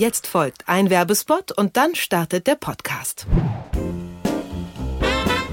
Jetzt 0.00 0.26
folgt 0.26 0.66
ein 0.66 0.88
Werbespot 0.88 1.52
und 1.52 1.76
dann 1.76 1.94
startet 1.94 2.46
der 2.46 2.54
Podcast. 2.54 3.26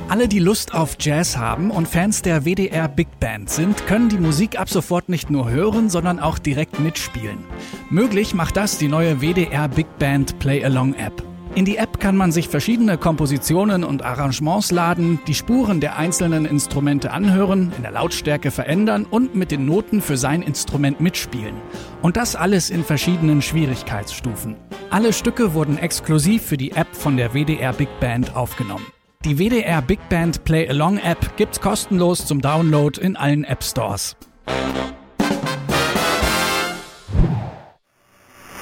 Alle, 0.07 0.29
die 0.29 0.39
Lust 0.39 0.73
auf 0.73 0.95
Jazz 0.97 1.35
haben 1.35 1.69
und 1.69 1.85
Fans 1.85 2.21
der 2.21 2.45
WDR 2.45 2.87
Big 2.87 3.19
Band 3.19 3.49
sind, 3.49 3.85
können 3.87 4.07
die 4.07 4.17
Musik 4.17 4.57
ab 4.57 4.69
sofort 4.69 5.09
nicht 5.09 5.29
nur 5.29 5.49
hören, 5.49 5.89
sondern 5.89 6.21
auch 6.21 6.39
direkt 6.39 6.79
mitspielen. 6.79 7.43
Möglich 7.89 8.33
macht 8.33 8.55
das 8.55 8.77
die 8.77 8.87
neue 8.87 9.19
WDR 9.19 9.67
Big 9.67 9.87
Band 9.99 10.39
Play 10.39 10.63
Along 10.63 10.93
App. 10.93 11.21
In 11.57 11.65
die 11.65 11.77
App 11.77 11.99
kann 11.99 12.15
man 12.15 12.31
sich 12.31 12.49
verschiedene 12.49 12.99
Kompositionen 12.99 13.83
und 13.83 14.05
Arrangements 14.05 14.69
laden, 14.69 15.19
die 15.25 15.33
Spuren 15.33 15.79
der 15.79 15.97
einzelnen 15.97 16.45
Instrumente 16.45 17.09
anhören, 17.09 17.73
in 17.75 17.81
der 17.81 17.93
Lautstärke 17.93 18.51
verändern 18.51 19.07
und 19.09 19.33
mit 19.33 19.49
den 19.49 19.65
Noten 19.65 20.03
für 20.03 20.17
sein 20.17 20.43
Instrument 20.43 21.01
mitspielen. 21.01 21.55
Und 22.03 22.15
das 22.15 22.35
alles 22.35 22.69
in 22.69 22.83
verschiedenen 22.83 23.41
Schwierigkeitsstufen. 23.41 24.55
Alle 24.91 25.11
Stücke 25.13 25.55
wurden 25.55 25.79
exklusiv 25.79 26.43
für 26.43 26.57
die 26.57 26.73
App 26.73 26.95
von 26.95 27.17
der 27.17 27.33
WDR 27.33 27.73
Big 27.73 27.89
Band 27.99 28.35
aufgenommen. 28.35 28.85
Die 29.25 29.39
WDR 29.39 29.81
Big 29.81 30.09
Band 30.09 30.43
Play 30.43 30.69
Along 30.69 30.99
App 30.99 31.37
gibt's 31.37 31.59
kostenlos 31.59 32.27
zum 32.27 32.39
Download 32.39 33.01
in 33.01 33.15
allen 33.15 33.43
App 33.43 33.63
Stores. 33.63 34.15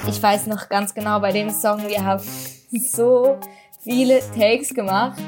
Ich 0.08 0.22
weiß 0.22 0.46
noch 0.46 0.70
ganz 0.70 0.94
genau 0.94 1.20
bei 1.20 1.32
dem 1.32 1.50
Song, 1.50 1.86
wir 1.86 2.02
haben 2.02 2.22
so 2.70 3.38
viele 3.82 4.20
Takes 4.36 4.74
gemacht 4.74 5.20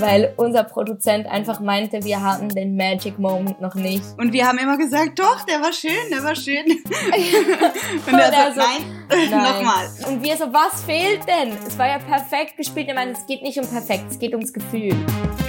weil 0.00 0.32
unser 0.36 0.64
Produzent 0.64 1.26
einfach 1.26 1.60
meinte, 1.60 2.02
wir 2.04 2.20
haben 2.20 2.48
den 2.48 2.76
Magic 2.76 3.18
Moment 3.18 3.60
noch 3.60 3.74
nicht. 3.74 4.04
Und 4.18 4.32
wir 4.32 4.46
haben 4.46 4.58
immer 4.58 4.76
gesagt, 4.76 5.18
doch, 5.18 5.42
der 5.42 5.60
war 5.60 5.72
schön, 5.72 6.10
der 6.10 6.22
war 6.22 6.34
schön. 6.34 6.64
und 8.06 8.18
er 8.18 8.52
so, 8.52 8.60
nein, 8.60 9.06
nein. 9.30 9.30
nochmal. 9.30 9.88
Und 10.08 10.22
wir 10.22 10.36
so, 10.36 10.44
was 10.52 10.82
fehlt 10.84 11.20
denn? 11.26 11.56
Es 11.66 11.78
war 11.78 11.88
ja 11.88 11.98
perfekt 11.98 12.56
gespielt. 12.56 12.88
Ich 12.88 12.94
meine, 12.94 13.12
es 13.12 13.26
geht 13.26 13.42
nicht 13.42 13.58
um 13.58 13.66
perfekt, 13.66 14.04
es 14.10 14.18
geht 14.18 14.32
ums 14.32 14.52
Gefühl. 14.52 14.94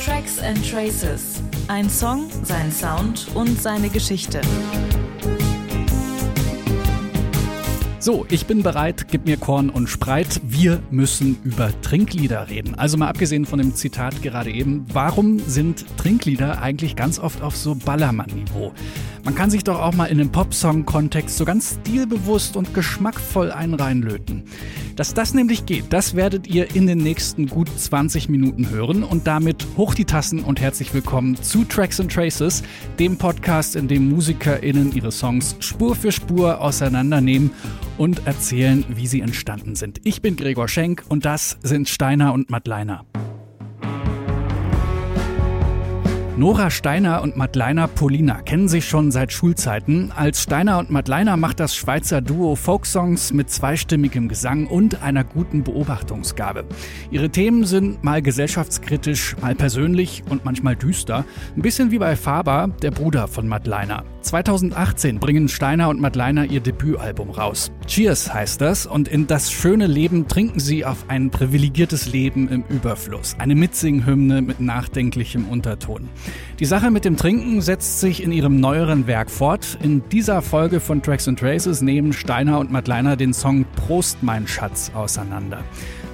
Tracks 0.03 0.39
and 0.39 0.69
Traces. 0.69 1.41
Ein 1.67 1.89
Song, 1.89 2.29
sein 2.43 2.71
Sound 2.71 3.27
und 3.33 3.61
seine 3.61 3.89
Geschichte. 3.89 4.41
So, 8.03 8.25
ich 8.31 8.47
bin 8.47 8.63
bereit, 8.63 9.09
gib 9.11 9.27
mir 9.27 9.37
Korn 9.37 9.69
und 9.69 9.87
Spreit. 9.87 10.41
Wir 10.43 10.81
müssen 10.89 11.37
über 11.43 11.69
Trinklieder 11.83 12.49
reden. 12.49 12.73
Also 12.73 12.97
mal 12.97 13.07
abgesehen 13.07 13.45
von 13.45 13.59
dem 13.59 13.75
Zitat 13.75 14.23
gerade 14.23 14.49
eben, 14.49 14.87
warum 14.91 15.37
sind 15.37 15.85
Trinklieder 15.97 16.63
eigentlich 16.63 16.95
ganz 16.95 17.19
oft 17.19 17.43
auf 17.43 17.55
so 17.55 17.75
Ballermann-Niveau? 17.75 18.73
Man 19.23 19.35
kann 19.35 19.51
sich 19.51 19.63
doch 19.63 19.79
auch 19.79 19.93
mal 19.93 20.07
in 20.07 20.19
einem 20.19 20.31
Popsong-Kontext 20.31 21.37
so 21.37 21.45
ganz 21.45 21.77
stilbewusst 21.79 22.57
und 22.57 22.73
geschmackvoll 22.73 23.51
einen 23.51 23.75
reinlöten. 23.75 24.45
Dass 24.95 25.13
das 25.13 25.35
nämlich 25.35 25.67
geht, 25.67 25.93
das 25.93 26.15
werdet 26.15 26.47
ihr 26.47 26.75
in 26.75 26.87
den 26.87 26.97
nächsten 26.97 27.45
gut 27.45 27.69
20 27.69 28.29
Minuten 28.29 28.71
hören 28.71 29.03
und 29.03 29.27
damit 29.27 29.67
hoch 29.77 29.93
die 29.93 30.05
Tassen 30.05 30.39
und 30.39 30.59
herzlich 30.59 30.91
willkommen 30.91 31.35
zu 31.35 31.65
Tracks 31.65 31.99
and 31.99 32.11
Traces, 32.11 32.63
dem 32.97 33.17
Podcast, 33.17 33.75
in 33.75 33.87
dem 33.87 34.09
MusikerInnen 34.09 34.91
ihre 34.91 35.11
Songs 35.11 35.55
Spur 35.59 35.95
für 35.95 36.11
Spur 36.11 36.59
auseinandernehmen 36.59 37.51
und 38.01 38.25
erzählen, 38.25 38.83
wie 38.89 39.05
sie 39.05 39.21
entstanden 39.21 39.75
sind. 39.75 40.01
Ich 40.03 40.23
bin 40.23 40.35
Gregor 40.35 40.67
Schenk 40.67 41.03
und 41.07 41.23
das 41.23 41.59
sind 41.61 41.87
Steiner 41.87 42.33
und 42.33 42.49
Madleiner. 42.49 43.05
Nora 46.35 46.71
Steiner 46.71 47.21
und 47.21 47.37
Madleiner 47.37 47.87
Polina 47.87 48.41
kennen 48.41 48.67
sich 48.67 48.89
schon 48.89 49.11
seit 49.11 49.31
Schulzeiten. 49.31 50.11
Als 50.11 50.41
Steiner 50.41 50.79
und 50.79 50.89
Madleiner 50.89 51.37
macht 51.37 51.59
das 51.59 51.75
Schweizer 51.75 52.21
Duo 52.21 52.55
Folksongs 52.55 53.33
mit 53.33 53.51
zweistimmigem 53.51 54.27
Gesang 54.27 54.65
und 54.65 55.03
einer 55.03 55.23
guten 55.23 55.63
Beobachtungsgabe. 55.63 56.65
Ihre 57.11 57.29
Themen 57.29 57.65
sind 57.65 58.03
mal 58.03 58.23
gesellschaftskritisch, 58.23 59.35
mal 59.39 59.53
persönlich 59.53 60.23
und 60.27 60.43
manchmal 60.43 60.75
düster. 60.75 61.23
Ein 61.55 61.61
bisschen 61.61 61.91
wie 61.91 61.99
bei 61.99 62.15
Faber, 62.15 62.71
der 62.81 62.89
Bruder 62.89 63.27
von 63.27 63.47
Madleiner. 63.47 64.03
2018 64.21 65.19
bringen 65.19 65.47
Steiner 65.47 65.89
und 65.89 65.99
Madleiner 65.99 66.45
ihr 66.45 66.59
Debütalbum 66.59 67.29
raus. 67.31 67.71
Cheers 67.87 68.33
heißt 68.33 68.61
das 68.61 68.85
und 68.85 69.07
in 69.07 69.27
das 69.27 69.51
schöne 69.51 69.87
Leben 69.87 70.27
trinken 70.27 70.59
sie 70.59 70.85
auf 70.85 71.05
ein 71.07 71.29
privilegiertes 71.29 72.11
Leben 72.11 72.47
im 72.49 72.63
Überfluss. 72.69 73.35
Eine 73.39 73.55
Mitsinghymne 73.55 74.41
mit 74.41 74.59
nachdenklichem 74.59 75.47
Unterton. 75.47 76.09
Die 76.61 76.67
Sache 76.67 76.91
mit 76.91 77.05
dem 77.05 77.17
Trinken 77.17 77.59
setzt 77.59 78.01
sich 78.01 78.21
in 78.21 78.31
ihrem 78.31 78.59
neueren 78.59 79.07
Werk 79.07 79.31
fort. 79.31 79.79
In 79.81 80.07
dieser 80.09 80.43
Folge 80.43 80.79
von 80.79 81.01
Tracks 81.01 81.27
and 81.27 81.39
Traces 81.39 81.81
nehmen 81.81 82.13
Steiner 82.13 82.59
und 82.59 82.71
Madleiner 82.71 83.15
den 83.15 83.33
Song 83.33 83.65
Prost 83.75 84.21
mein 84.21 84.45
Schatz 84.45 84.91
auseinander. 84.93 85.63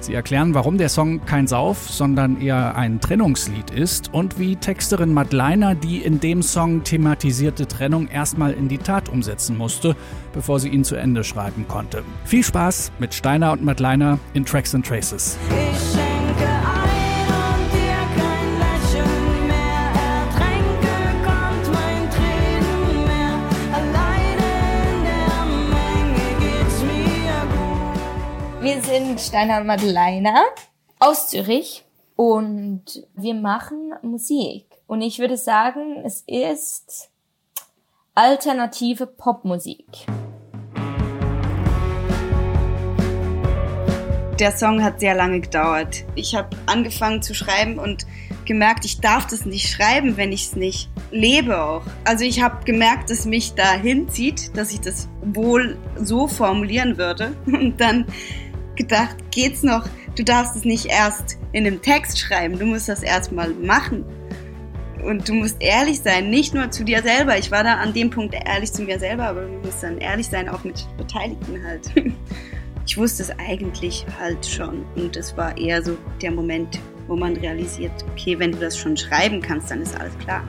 Sie 0.00 0.14
erklären, 0.14 0.54
warum 0.54 0.78
der 0.78 0.88
Song 0.88 1.22
kein 1.26 1.46
Sauf, 1.46 1.90
sondern 1.90 2.40
eher 2.40 2.76
ein 2.76 2.98
Trennungslied 2.98 3.70
ist 3.72 4.14
und 4.14 4.38
wie 4.38 4.56
Texterin 4.56 5.12
Madleiner 5.12 5.74
die 5.74 5.98
in 5.98 6.18
dem 6.18 6.40
Song 6.40 6.82
thematisierte 6.82 7.68
Trennung 7.68 8.08
erstmal 8.08 8.54
in 8.54 8.68
die 8.68 8.78
Tat 8.78 9.10
umsetzen 9.10 9.58
musste, 9.58 9.96
bevor 10.32 10.60
sie 10.60 10.70
ihn 10.70 10.82
zu 10.82 10.96
Ende 10.96 11.24
schreiben 11.24 11.68
konnte. 11.68 12.02
Viel 12.24 12.42
Spaß 12.42 12.92
mit 12.98 13.12
Steiner 13.12 13.52
und 13.52 13.66
Madleiner 13.66 14.18
in 14.32 14.46
Tracks 14.46 14.74
and 14.74 14.86
Traces. 14.86 15.36
Wir 28.68 28.82
sind 28.82 29.18
Steiner 29.18 29.64
Madeleiner 29.64 30.44
aus 30.98 31.28
Zürich 31.28 31.86
und 32.16 32.82
wir 33.14 33.32
machen 33.32 33.94
Musik. 34.02 34.66
Und 34.86 35.00
ich 35.00 35.20
würde 35.20 35.38
sagen, 35.38 36.02
es 36.04 36.22
ist 36.26 37.08
alternative 38.14 39.06
Popmusik. 39.06 39.86
Der 44.38 44.52
Song 44.52 44.84
hat 44.84 45.00
sehr 45.00 45.14
lange 45.14 45.40
gedauert. 45.40 46.04
Ich 46.14 46.34
habe 46.34 46.50
angefangen 46.66 47.22
zu 47.22 47.34
schreiben 47.34 47.78
und 47.78 48.06
gemerkt, 48.44 48.84
ich 48.84 49.00
darf 49.00 49.26
das 49.26 49.46
nicht 49.46 49.70
schreiben, 49.70 50.18
wenn 50.18 50.30
ich 50.30 50.44
es 50.44 50.56
nicht 50.56 50.90
lebe 51.10 51.58
auch. 51.62 51.84
Also 52.04 52.24
ich 52.24 52.42
habe 52.42 52.62
gemerkt, 52.66 53.08
dass 53.08 53.24
mich 53.24 53.54
da 53.54 53.72
hinzieht, 53.72 54.54
dass 54.58 54.72
ich 54.72 54.80
das 54.82 55.08
wohl 55.22 55.78
so 55.96 56.28
formulieren 56.28 56.98
würde. 56.98 57.34
Und 57.46 57.80
dann 57.80 58.04
gedacht, 58.78 59.16
geht's 59.30 59.62
noch? 59.62 59.86
Du 60.16 60.24
darfst 60.24 60.56
es 60.56 60.64
nicht 60.64 60.86
erst 60.86 61.38
in 61.52 61.64
dem 61.64 61.82
Text 61.82 62.18
schreiben, 62.18 62.58
du 62.58 62.64
musst 62.64 62.88
das 62.88 63.02
erstmal 63.02 63.50
machen. 63.50 64.04
Und 65.04 65.28
du 65.28 65.34
musst 65.34 65.56
ehrlich 65.60 66.00
sein, 66.00 66.28
nicht 66.28 66.54
nur 66.54 66.70
zu 66.70 66.84
dir 66.84 67.02
selber. 67.02 67.38
Ich 67.38 67.52
war 67.52 67.62
da 67.62 67.74
an 67.74 67.92
dem 67.92 68.10
Punkt 68.10 68.34
ehrlich 68.34 68.72
zu 68.72 68.82
mir 68.82 68.98
selber, 68.98 69.28
aber 69.28 69.42
du 69.42 69.58
musst 69.64 69.82
dann 69.82 69.98
ehrlich 69.98 70.26
sein, 70.26 70.48
auch 70.48 70.64
mit 70.64 70.86
Beteiligten 70.96 71.62
halt. 71.64 71.90
Ich 72.88 72.96
wusste 72.96 73.22
es 73.22 73.30
eigentlich 73.38 74.06
halt 74.18 74.46
schon. 74.46 74.86
Und 74.96 75.14
es 75.14 75.36
war 75.36 75.54
eher 75.58 75.82
so 75.82 75.98
der 76.22 76.30
Moment, 76.30 76.80
wo 77.06 77.16
man 77.16 77.36
realisiert, 77.36 77.92
okay, 78.12 78.38
wenn 78.38 78.52
du 78.52 78.58
das 78.58 78.78
schon 78.78 78.96
schreiben 78.96 79.42
kannst, 79.42 79.70
dann 79.70 79.82
ist 79.82 79.94
alles 80.00 80.16
klar. 80.16 80.42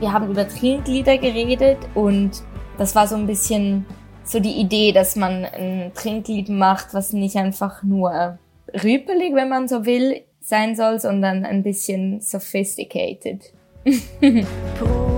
Wir 0.00 0.12
haben 0.12 0.30
über 0.30 0.48
Trinklieder 0.48 1.18
geredet 1.18 1.76
und 1.94 2.42
das 2.78 2.94
war 2.94 3.06
so 3.06 3.16
ein 3.16 3.26
bisschen 3.26 3.84
so 4.24 4.40
die 4.40 4.58
Idee, 4.58 4.92
dass 4.92 5.14
man 5.14 5.44
ein 5.44 5.92
Trinklied 5.94 6.48
macht, 6.48 6.94
was 6.94 7.12
nicht 7.12 7.36
einfach 7.36 7.82
nur 7.82 8.38
rüpelig, 8.72 9.34
wenn 9.34 9.50
man 9.50 9.68
so 9.68 9.84
will, 9.84 10.22
sein 10.40 10.74
soll, 10.74 10.98
sondern 10.98 11.44
ein 11.44 11.62
bisschen 11.62 12.22
sophisticated. 12.22 13.52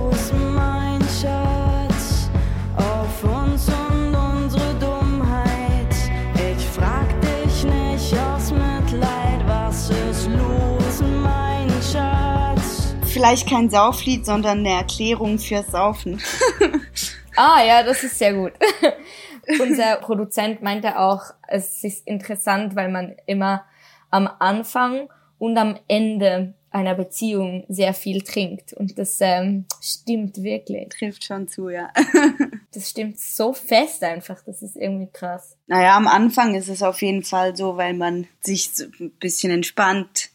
vielleicht 13.23 13.47
kein 13.47 13.69
Sauflied, 13.69 14.25
sondern 14.25 14.59
eine 14.59 14.71
Erklärung 14.71 15.39
fürs 15.39 15.67
Saufen. 15.67 16.21
ah, 17.37 17.63
ja, 17.63 17.81
das 17.81 18.03
ist 18.03 18.19
sehr 18.19 18.33
gut. 18.33 18.51
Unser 19.61 19.95
Produzent 20.01 20.61
meinte 20.61 20.99
auch, 20.99 21.23
es 21.47 21.85
ist 21.85 22.05
interessant, 22.05 22.75
weil 22.75 22.91
man 22.91 23.15
immer 23.25 23.63
am 24.09 24.29
Anfang 24.39 25.07
und 25.39 25.57
am 25.57 25.79
Ende 25.87 26.53
einer 26.69 26.95
Beziehung 26.95 27.63
sehr 27.69 27.93
viel 27.93 28.23
trinkt. 28.23 28.73
Und 28.73 28.97
das 28.97 29.19
ähm, 29.21 29.67
stimmt 29.79 30.43
wirklich. 30.43 30.89
Trifft 30.89 31.23
schon 31.23 31.47
zu, 31.47 31.69
ja. 31.69 31.93
das 32.73 32.89
stimmt 32.89 33.17
so 33.19 33.53
fest 33.53 34.03
einfach. 34.03 34.43
Das 34.45 34.61
ist 34.61 34.75
irgendwie 34.75 35.09
krass. 35.13 35.55
Naja, 35.67 35.95
am 35.95 36.09
Anfang 36.09 36.55
ist 36.55 36.67
es 36.67 36.83
auf 36.83 37.01
jeden 37.01 37.23
Fall 37.23 37.55
so, 37.55 37.77
weil 37.77 37.93
man 37.93 38.27
sich 38.41 38.71
so 38.73 38.83
ein 38.99 39.11
bisschen 39.11 39.53
entspannt 39.53 40.32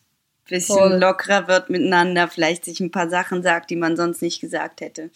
bisschen 0.48 0.76
Voll. 0.76 0.98
lockerer 0.98 1.48
wird 1.48 1.70
miteinander, 1.70 2.28
vielleicht 2.28 2.64
sich 2.64 2.80
ein 2.80 2.90
paar 2.90 3.08
Sachen 3.08 3.42
sagt, 3.42 3.70
die 3.70 3.76
man 3.76 3.96
sonst 3.96 4.22
nicht 4.22 4.40
gesagt 4.40 4.80
hätte. 4.80 5.10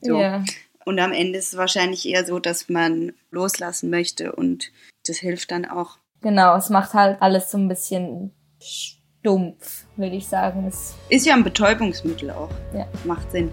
So. 0.00 0.20
Ja. 0.20 0.44
Und 0.84 0.98
am 1.00 1.12
Ende 1.12 1.38
ist 1.38 1.52
es 1.52 1.58
wahrscheinlich 1.58 2.08
eher 2.08 2.24
so, 2.24 2.38
dass 2.38 2.68
man 2.68 3.12
loslassen 3.30 3.90
möchte 3.90 4.32
und 4.32 4.72
das 5.06 5.18
hilft 5.18 5.50
dann 5.50 5.66
auch. 5.66 5.98
Genau, 6.22 6.56
es 6.56 6.70
macht 6.70 6.94
halt 6.94 7.20
alles 7.20 7.50
so 7.50 7.58
ein 7.58 7.68
bisschen 7.68 8.32
stumpf, 8.60 9.84
würde 9.96 10.16
ich 10.16 10.26
sagen. 10.26 10.66
Es, 10.66 10.94
Ist 11.08 11.26
ja 11.26 11.34
ein 11.34 11.44
Betäubungsmittel 11.44 12.30
auch. 12.30 12.50
Ja. 12.72 12.86
Macht 13.04 13.30
Sinn. 13.30 13.50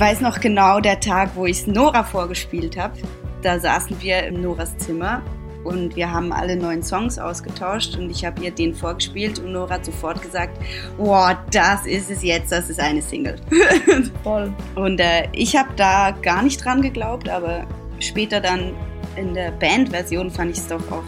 Weiß 0.00 0.22
noch 0.22 0.40
genau 0.40 0.80
der 0.80 0.98
Tag, 0.98 1.32
wo 1.34 1.44
ich 1.44 1.66
Nora 1.66 2.02
vorgespielt 2.02 2.76
habe. 2.78 2.94
Da 3.42 3.60
saßen 3.60 4.00
wir 4.00 4.24
in 4.24 4.40
Noras 4.40 4.76
Zimmer 4.78 5.22
und 5.62 5.94
wir 5.94 6.10
haben 6.10 6.32
alle 6.32 6.56
neuen 6.56 6.82
Songs 6.82 7.18
ausgetauscht 7.18 7.96
und 7.96 8.10
ich 8.10 8.24
habe 8.24 8.42
ihr 8.42 8.50
den 8.50 8.74
vorgespielt 8.74 9.38
und 9.38 9.52
Nora 9.52 9.74
hat 9.74 9.84
sofort 9.84 10.22
gesagt, 10.22 10.58
wow, 10.96 11.36
das 11.52 11.84
ist 11.86 12.10
es 12.10 12.22
jetzt, 12.22 12.50
das 12.50 12.70
ist 12.70 12.80
eine 12.80 13.02
Single. 13.02 13.36
voll. 14.22 14.52
Und 14.74 15.00
äh, 15.00 15.28
ich 15.32 15.56
habe 15.56 15.68
da 15.76 16.12
gar 16.22 16.42
nicht 16.42 16.64
dran 16.64 16.80
geglaubt, 16.80 17.28
aber 17.28 17.66
später 17.98 18.40
dann 18.40 18.72
in 19.16 19.34
der 19.34 19.50
Bandversion 19.50 20.30
fand 20.30 20.52
ich 20.52 20.58
es 20.58 20.68
doch 20.68 20.90
auch 20.90 21.04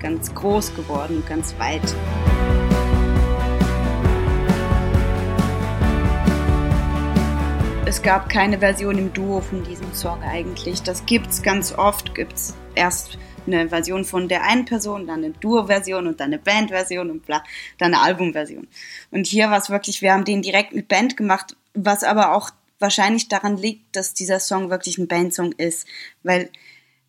ganz 0.00 0.34
groß 0.34 0.74
geworden, 0.74 1.22
ganz 1.28 1.54
weit. 1.58 1.82
Es 7.94 8.02
gab 8.02 8.28
keine 8.28 8.58
Version 8.58 8.98
im 8.98 9.12
Duo 9.12 9.40
von 9.40 9.62
diesem 9.62 9.94
Song 9.94 10.20
eigentlich. 10.24 10.82
Das 10.82 11.06
gibt's 11.06 11.42
ganz 11.42 11.72
oft. 11.72 12.12
Gibt's 12.12 12.56
erst 12.74 13.18
eine 13.46 13.68
Version 13.68 14.04
von 14.04 14.26
der 14.26 14.42
einen 14.42 14.64
Person, 14.64 15.06
dann 15.06 15.22
eine 15.22 15.30
Duo-Version 15.30 16.08
und 16.08 16.18
dann 16.18 16.32
eine 16.32 16.40
Band-Version 16.40 17.08
und 17.08 17.24
bla, 17.24 17.44
dann 17.78 17.94
eine 17.94 18.02
Album-Version. 18.02 18.66
Und 19.12 19.28
hier 19.28 19.48
war 19.48 19.58
es 19.58 19.70
wirklich, 19.70 20.02
wir 20.02 20.12
haben 20.12 20.24
den 20.24 20.42
direkt 20.42 20.74
mit 20.74 20.88
Band 20.88 21.16
gemacht, 21.16 21.56
was 21.72 22.02
aber 22.02 22.34
auch 22.34 22.50
wahrscheinlich 22.80 23.28
daran 23.28 23.56
liegt, 23.56 23.94
dass 23.94 24.12
dieser 24.12 24.40
Song 24.40 24.70
wirklich 24.70 24.98
ein 24.98 25.06
Bandsong 25.06 25.52
ist, 25.52 25.86
weil 26.24 26.50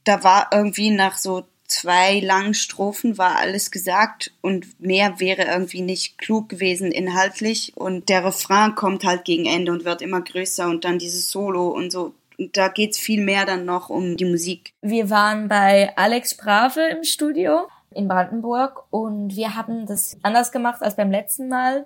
da 0.03 0.23
war 0.23 0.49
irgendwie 0.53 0.91
nach 0.91 1.17
so 1.17 1.47
zwei 1.67 2.19
langen 2.19 2.53
Strophen 2.53 3.17
war 3.17 3.37
alles 3.37 3.71
gesagt 3.71 4.31
und 4.41 4.79
mehr 4.79 5.19
wäre 5.19 5.43
irgendwie 5.43 5.81
nicht 5.81 6.17
klug 6.17 6.49
gewesen 6.49 6.91
inhaltlich 6.91 7.73
und 7.75 8.09
der 8.09 8.23
Refrain 8.23 8.75
kommt 8.75 9.03
halt 9.03 9.25
gegen 9.25 9.45
Ende 9.45 9.71
und 9.71 9.85
wird 9.85 10.01
immer 10.01 10.21
größer 10.21 10.67
und 10.67 10.85
dann 10.85 10.99
dieses 10.99 11.31
Solo 11.31 11.69
und 11.69 11.91
so. 11.91 12.13
Und 12.37 12.57
da 12.57 12.67
geht's 12.67 12.99
viel 12.99 13.23
mehr 13.23 13.45
dann 13.45 13.65
noch 13.65 13.89
um 13.89 14.17
die 14.17 14.25
Musik. 14.25 14.73
Wir 14.81 15.09
waren 15.09 15.47
bei 15.47 15.95
Alex 15.95 16.35
Brave 16.35 16.81
im 16.89 17.03
Studio 17.03 17.67
in 17.91 18.07
Brandenburg 18.07 18.83
und 18.89 19.35
wir 19.35 19.55
haben 19.55 19.85
das 19.85 20.17
anders 20.21 20.51
gemacht 20.51 20.81
als 20.81 20.95
beim 20.95 21.11
letzten 21.11 21.47
Mal. 21.47 21.85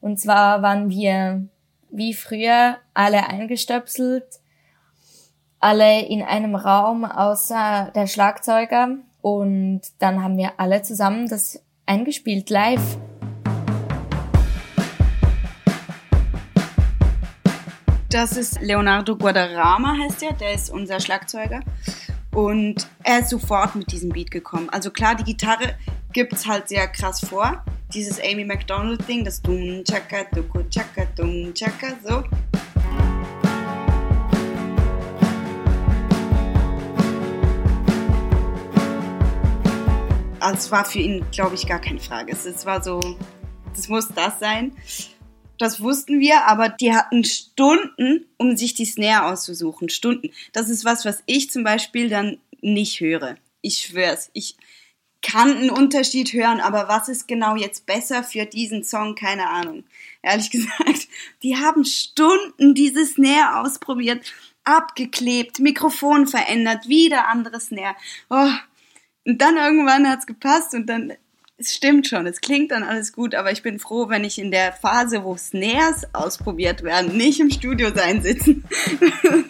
Und 0.00 0.20
zwar 0.20 0.62
waren 0.62 0.90
wir 0.90 1.48
wie 1.90 2.12
früher 2.12 2.76
alle 2.94 3.26
eingestöpselt, 3.28 4.26
alle 5.58 6.06
in 6.06 6.22
einem 6.22 6.54
Raum 6.54 7.04
außer 7.04 7.90
der 7.94 8.06
Schlagzeuger 8.06 8.98
und 9.20 9.82
dann 9.98 10.22
haben 10.22 10.36
wir 10.36 10.52
alle 10.58 10.82
zusammen 10.82 11.28
das 11.28 11.62
eingespielt 11.86 12.50
live. 12.50 12.98
Das 18.10 18.38
ist 18.38 18.62
Leonardo 18.62 19.16
Guadarrama, 19.16 19.96
heißt 19.98 20.22
er, 20.22 20.32
der 20.32 20.54
ist 20.54 20.70
unser 20.70 20.98
Schlagzeuger. 20.98 21.60
Und 22.34 22.88
er 23.04 23.20
ist 23.20 23.30
sofort 23.30 23.74
mit 23.74 23.92
diesem 23.92 24.10
Beat 24.10 24.30
gekommen. 24.30 24.70
Also 24.70 24.90
klar, 24.90 25.14
die 25.14 25.24
Gitarre 25.24 25.74
gibt's 26.12 26.46
halt 26.46 26.68
sehr 26.68 26.88
krass 26.88 27.20
vor. 27.20 27.64
Dieses 27.92 28.18
Amy 28.20 28.44
McDonald-Ding, 28.44 29.24
das 29.24 29.42
Dum 29.42 29.82
Chaka, 29.84 30.24
Duku 30.32 30.62
Chaka, 30.70 31.06
Dum 31.16 31.52
Chaka, 31.52 31.96
so. 32.02 32.22
Also 40.48 40.60
es 40.60 40.70
war 40.70 40.86
für 40.86 41.00
ihn, 41.00 41.26
glaube 41.30 41.56
ich, 41.56 41.66
gar 41.66 41.78
keine 41.78 42.00
Frage. 42.00 42.32
Es, 42.32 42.46
es 42.46 42.64
war 42.64 42.82
so, 42.82 43.00
das 43.74 43.88
muss 43.88 44.08
das 44.08 44.40
sein. 44.40 44.72
Das 45.58 45.82
wussten 45.82 46.20
wir, 46.20 46.46
aber 46.46 46.70
die 46.70 46.94
hatten 46.94 47.22
Stunden, 47.22 48.24
um 48.38 48.56
sich 48.56 48.72
die 48.72 48.86
Snare 48.86 49.26
auszusuchen. 49.26 49.90
Stunden. 49.90 50.30
Das 50.54 50.70
ist 50.70 50.86
was, 50.86 51.04
was 51.04 51.22
ich 51.26 51.50
zum 51.50 51.64
Beispiel 51.64 52.08
dann 52.08 52.38
nicht 52.62 53.00
höre. 53.00 53.36
Ich 53.60 53.76
schwör's. 53.76 54.30
Ich 54.32 54.56
kann 55.20 55.54
einen 55.54 55.68
Unterschied 55.68 56.32
hören, 56.32 56.60
aber 56.60 56.88
was 56.88 57.10
ist 57.10 57.28
genau 57.28 57.54
jetzt 57.54 57.84
besser 57.84 58.24
für 58.24 58.46
diesen 58.46 58.84
Song? 58.84 59.16
Keine 59.16 59.50
Ahnung. 59.50 59.84
Ehrlich 60.22 60.50
gesagt, 60.50 61.08
die 61.42 61.58
haben 61.58 61.84
Stunden 61.84 62.74
diese 62.74 63.04
Snare 63.04 63.60
ausprobiert, 63.60 64.24
abgeklebt, 64.64 65.58
Mikrofon 65.58 66.26
verändert, 66.26 66.88
wieder 66.88 67.28
andere 67.28 67.60
Snare. 67.60 67.96
Oh. 68.30 68.48
Und 69.28 69.42
dann 69.42 69.58
irgendwann 69.58 70.08
hat's 70.08 70.26
gepasst 70.26 70.72
und 70.72 70.86
dann 70.86 71.12
es 71.58 71.74
stimmt 71.74 72.06
schon, 72.06 72.26
es 72.26 72.40
klingt 72.40 72.70
dann 72.70 72.82
alles 72.82 73.12
gut, 73.12 73.34
aber 73.34 73.52
ich 73.52 73.62
bin 73.62 73.78
froh, 73.78 74.08
wenn 74.08 74.24
ich 74.24 74.38
in 74.38 74.50
der 74.50 74.72
Phase, 74.72 75.22
wo 75.22 75.36
Snares 75.36 76.06
ausprobiert 76.14 76.82
werden, 76.82 77.14
nicht 77.14 77.38
im 77.38 77.50
Studio 77.50 77.90
sein 77.94 78.22
sitzen. 78.22 78.64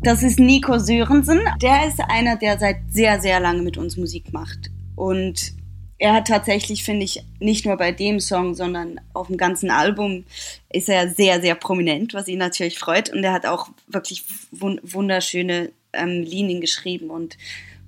Das 0.00 0.22
ist 0.22 0.38
Nico 0.38 0.78
Sörensen. 0.78 1.40
Der 1.60 1.86
ist 1.86 2.00
einer, 2.00 2.36
der 2.36 2.58
seit 2.58 2.76
sehr, 2.88 3.20
sehr 3.20 3.40
lange 3.40 3.60
mit 3.60 3.76
uns 3.76 3.98
Musik 3.98 4.32
macht. 4.32 4.70
Und 4.94 5.52
er 5.98 6.14
hat 6.14 6.28
tatsächlich, 6.28 6.84
finde 6.84 7.04
ich, 7.04 7.24
nicht 7.40 7.66
nur 7.66 7.76
bei 7.76 7.90
dem 7.90 8.20
Song, 8.20 8.54
sondern 8.54 9.00
auf 9.14 9.26
dem 9.26 9.36
ganzen 9.36 9.70
Album 9.70 10.24
ist 10.72 10.88
er 10.88 11.08
sehr, 11.08 11.40
sehr 11.40 11.56
prominent, 11.56 12.14
was 12.14 12.28
ihn 12.28 12.38
natürlich 12.38 12.78
freut. 12.78 13.12
Und 13.12 13.24
er 13.24 13.32
hat 13.32 13.46
auch 13.46 13.68
wirklich 13.88 14.24
wunderschöne 14.52 15.70
ähm, 15.92 16.22
Linien 16.22 16.60
geschrieben 16.60 17.10
und, 17.10 17.36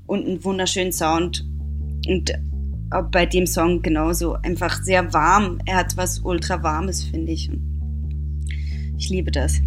und 0.06 0.26
einen 0.26 0.44
wunderschönen 0.44 0.92
Sound. 0.92 1.44
Und 2.08 2.32
bei 3.12 3.26
dem 3.26 3.46
Song 3.46 3.82
genauso. 3.82 4.35
Einfach 4.42 4.82
sehr 4.82 5.12
warm. 5.12 5.61
Er 5.64 5.76
hat 5.76 5.96
was 5.96 6.18
ultra 6.20 6.62
warmes, 6.64 7.04
finde 7.04 7.30
ich. 7.30 7.49
Ich 8.99 9.08
liebe 9.08 9.30
das. 9.30 9.61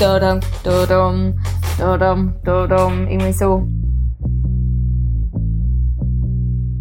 Dodum, 0.00 0.40
dodum, 0.64 1.38
dodum, 1.78 2.34
dodum, 2.42 3.08
irgendwie 3.08 3.32
so. 3.32 3.68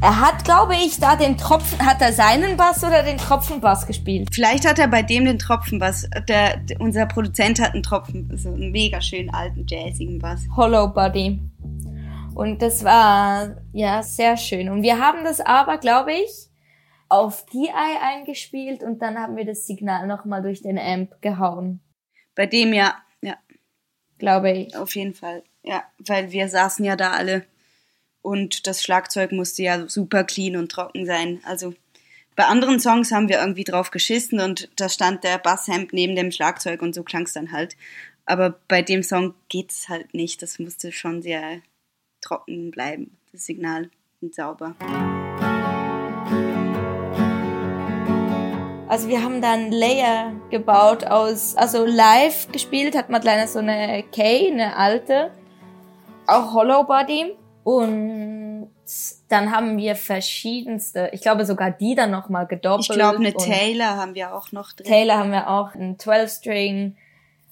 Er 0.03 0.20
hat, 0.20 0.43
glaube 0.46 0.74
ich, 0.74 1.00
da 1.00 1.15
den 1.15 1.38
Tropfen, 1.38 1.86
hat 1.86 2.01
er 2.01 2.12
seinen 2.12 2.58
Bass 2.58 2.84
oder 2.84 3.03
den 3.03 3.20
Tropfenbass 3.20 3.86
gespielt? 3.86 4.29
Vielleicht 4.34 4.67
hat 4.67 4.79
er 4.79 4.88
bei 4.88 5.03
dem 5.03 5.25
den 5.25 5.38
Tropfenbass. 5.38 6.10
Der, 6.27 6.58
der, 6.58 6.81
unser 6.81 7.05
Produzent 7.05 7.62
hat 7.62 7.75
einen 7.75 7.84
Tropfen, 7.84 8.36
so 8.36 8.50
einen 8.50 8.72
mega 8.72 9.00
schönen 9.00 9.29
alten 9.29 9.63
jazzigen 9.67 10.17
Bass. 10.17 10.41
Hollow 10.55 10.88
Body. 10.88 11.39
Und 12.34 12.63
das 12.63 12.84
war, 12.84 13.58
ja, 13.74 14.01
sehr 14.01 14.38
schön. 14.38 14.70
Und 14.70 14.81
wir 14.81 14.98
haben 14.98 15.24
das 15.24 15.39
aber, 15.39 15.77
glaube 15.77 16.13
ich, 16.13 16.50
auf 17.08 17.46
DI 17.46 17.70
eingespielt 18.01 18.81
und 18.81 19.03
dann 19.03 19.20
haben 19.20 19.36
wir 19.36 19.46
das 19.46 19.67
Signal 19.67 20.08
nochmal 20.08 20.41
durch 20.41 20.63
den 20.63 20.79
Amp 20.79 21.22
gehauen. 21.22 21.79
Bei 22.34 22.48
dem 22.48 22.74
ja, 22.74 22.96
ja. 23.22 23.36
Glaube 24.17 24.51
ich. 24.51 24.75
Auf 24.75 24.96
jeden 24.96 25.13
Fall. 25.13 25.43
Ja, 25.62 25.84
weil 26.00 26.31
wir 26.31 26.48
saßen 26.50 26.84
ja 26.84 26.96
da 26.96 27.12
alle 27.12 27.46
und 28.22 28.68
das 28.68 28.84
Schlagzeug 28.84 29.32
musste 29.32 29.63
ja 29.63 29.88
super 29.88 30.24
clean 30.24 30.56
und 30.56 30.72
trocken 30.72 31.06
sein. 31.06 31.42
Also 31.44 31.74
bei 32.36 32.46
anderen 32.46 32.80
Songs 32.80 33.12
haben 33.12 33.30
wir 33.30 33.40
irgendwie 33.40 33.63
drauf 33.63 33.92
geschissen 33.92 34.40
und 34.40 34.70
da 34.75 34.90
stand 34.90 35.24
der 35.24 35.38
Basshemd 35.38 35.94
neben 35.94 36.16
dem 36.16 36.32
Schlagzeug 36.32 36.82
und 36.82 36.96
so 36.96 37.04
klang 37.04 37.24
es 37.24 37.34
dann 37.34 37.51
halt. 37.51 37.75
Aber 38.25 38.60
bei 38.68 38.82
dem 38.82 39.04
Song 39.04 39.34
geht's 39.50 39.90
halt 39.90 40.13
nicht. 40.13 40.42
Das 40.42 40.60
musste 40.60 40.92
schon 40.92 41.22
sehr 41.22 41.62
trocken 42.22 42.72
bleiben, 42.72 43.18
das 43.32 43.46
Signal 43.46 43.90
und 44.22 44.34
sauber. 44.34 44.75
Also 48.88 49.08
wir 49.08 49.24
haben 49.24 49.42
dann 49.42 49.72
Layer 49.72 50.34
gebaut 50.50 51.06
aus, 51.06 51.56
also 51.56 51.86
live 51.86 52.51
gespielt 52.51 52.96
hat 52.96 53.10
Madeleine 53.10 53.48
so 53.48 53.60
eine 53.60 54.04
K, 54.12 54.50
eine 54.51 54.75
alte, 54.75 55.32
auch 56.28 56.54
Hollow 56.54 56.84
Body. 56.84 57.36
Und 57.63 58.70
dann 59.30 59.51
haben 59.51 59.77
wir 59.77 59.96
verschiedenste, 59.96 61.10
ich 61.13 61.22
glaube 61.22 61.46
sogar 61.46 61.72
die 61.72 61.96
dann 61.96 62.12
nochmal 62.12 62.48
gedoppelt. 62.48 62.89
Ich 62.89 62.96
glaube, 62.96 63.18
eine 63.18 63.34
Taylor 63.34 63.98
haben 63.98 64.15
wir 64.15 64.36
auch 64.36 64.51
noch 64.51 64.72
drin. 64.74 64.88
Taylor 64.88 65.18
haben 65.18 65.32
wir 65.32 65.50
auch, 65.50 65.75
ein 65.75 65.98
12-String. 65.98 66.96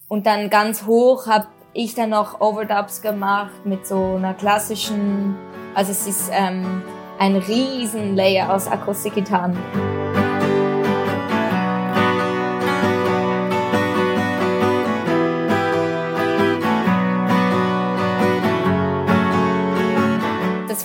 Und 0.07 0.25
dann 0.25 0.49
ganz 0.49 0.85
hoch 0.85 1.27
habe 1.27 1.47
ich 1.73 1.93
dann 1.93 2.09
noch 2.09 2.41
Overdubs 2.41 3.01
gemacht 3.01 3.65
mit 3.65 3.85
so 3.85 4.15
einer 4.15 4.33
klassischen, 4.33 5.35
also 5.75 5.91
es 5.91 6.07
ist 6.07 6.31
ähm, 6.33 6.81
ein 7.19 7.35
riesen 7.35 8.15
Layer 8.15 8.51
aus 8.53 8.67
Akustikgitarren. 8.67 9.57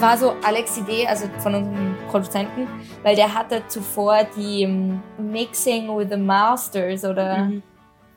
War 0.05 0.19
so 0.19 0.35
Alex 0.43 0.77
Idee, 0.79 1.07
also 1.07 1.27
von 1.39 1.55
unserem 1.55 1.97
Produzenten, 2.11 2.67
weil 3.03 3.17
der 3.17 3.33
hatte 3.35 3.63
zuvor 3.69 4.19
die 4.37 4.63
ähm, 4.63 5.03
Mixing 5.19 5.89
with 5.97 6.09
the 6.11 6.17
Masters 6.17 7.05
oder 7.05 7.45
Mhm. 7.45 7.63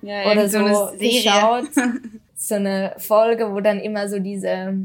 Ja, 0.04 0.32
oder 0.32 0.48
so, 0.48 0.60
eine 0.60 0.76
Serie. 1.00 1.22
geschaut. 1.24 1.70
so 2.36 2.56
eine 2.56 2.94
Folge, 3.00 3.52
wo 3.52 3.60
dann 3.62 3.80
immer 3.80 4.08
so 4.08 4.20
diese 4.20 4.78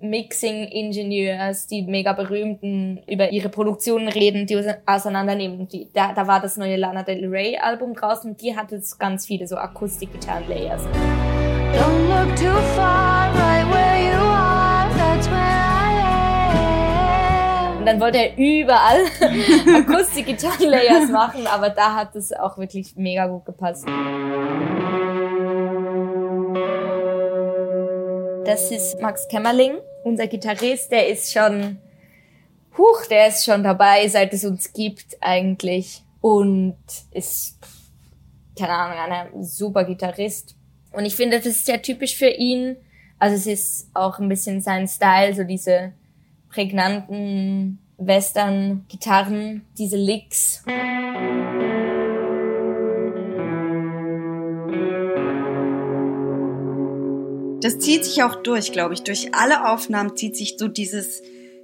Mixing-Ingenieurs, 0.00 1.66
die 1.66 1.82
mega 1.82 2.12
berühmten, 2.12 3.00
über 3.06 3.30
ihre 3.30 3.50
Produktionen 3.50 4.08
reden, 4.08 4.46
die 4.46 4.58
auseinandernehmen. 4.86 5.68
Die, 5.68 5.88
da, 5.92 6.12
da 6.14 6.26
war 6.26 6.40
das 6.40 6.56
neue 6.56 6.76
Lana 6.76 7.02
Del 7.02 7.26
Rey 7.28 7.58
Album 7.58 7.94
draußen 7.94 8.30
und 8.30 8.40
die 8.40 8.56
hatte 8.56 8.80
so 8.80 8.96
ganz 8.98 9.26
viele 9.26 9.46
so 9.46 9.56
Akustik-Gitarren-Layers. 9.56 10.82
Don't 10.82 12.08
look 12.08 12.36
too 12.36 12.58
far, 12.74 13.23
Und 17.84 17.88
dann 17.88 18.00
wollte 18.00 18.16
er 18.16 18.38
überall 18.38 19.04
Akustik-Gitarren-Layers 19.76 21.10
machen, 21.10 21.46
aber 21.46 21.68
da 21.68 21.94
hat 21.94 22.16
es 22.16 22.32
auch 22.32 22.56
wirklich 22.56 22.96
mega 22.96 23.26
gut 23.26 23.44
gepasst. 23.44 23.84
Das 28.46 28.70
ist 28.70 28.98
Max 29.02 29.28
Kämmerling, 29.28 29.74
unser 30.02 30.28
Gitarrist, 30.28 30.92
der 30.92 31.08
ist 31.08 31.30
schon, 31.30 31.76
huch, 32.78 33.04
der 33.10 33.28
ist 33.28 33.44
schon 33.44 33.62
dabei, 33.62 34.08
seit 34.08 34.32
es 34.32 34.46
uns 34.46 34.72
gibt 34.72 35.18
eigentlich. 35.20 36.02
Und 36.22 36.78
ist, 37.10 37.58
keine 38.58 38.72
Ahnung, 38.72 39.30
ein 39.34 39.44
super 39.44 39.84
Gitarrist. 39.84 40.56
Und 40.90 41.04
ich 41.04 41.14
finde, 41.14 41.36
das 41.36 41.44
ist 41.44 41.66
sehr 41.66 41.82
typisch 41.82 42.16
für 42.16 42.30
ihn. 42.30 42.78
Also 43.18 43.36
es 43.36 43.46
ist 43.46 43.90
auch 43.92 44.18
ein 44.20 44.30
bisschen 44.30 44.62
sein 44.62 44.88
Style, 44.88 45.34
so 45.34 45.44
diese 45.44 45.92
prägnanten 46.54 47.80
Western-Gitarren, 47.98 49.62
diese 49.76 49.96
Licks. 49.96 50.62
Das 57.60 57.78
zieht 57.78 58.04
sich 58.04 58.22
auch 58.22 58.36
durch, 58.36 58.70
glaube 58.70 58.94
ich. 58.94 59.02
Durch 59.02 59.34
alle 59.34 59.68
Aufnahmen 59.68 60.16
zieht 60.16 60.36
sich 60.36 60.56
so 60.56 60.68
dieses 60.68 61.22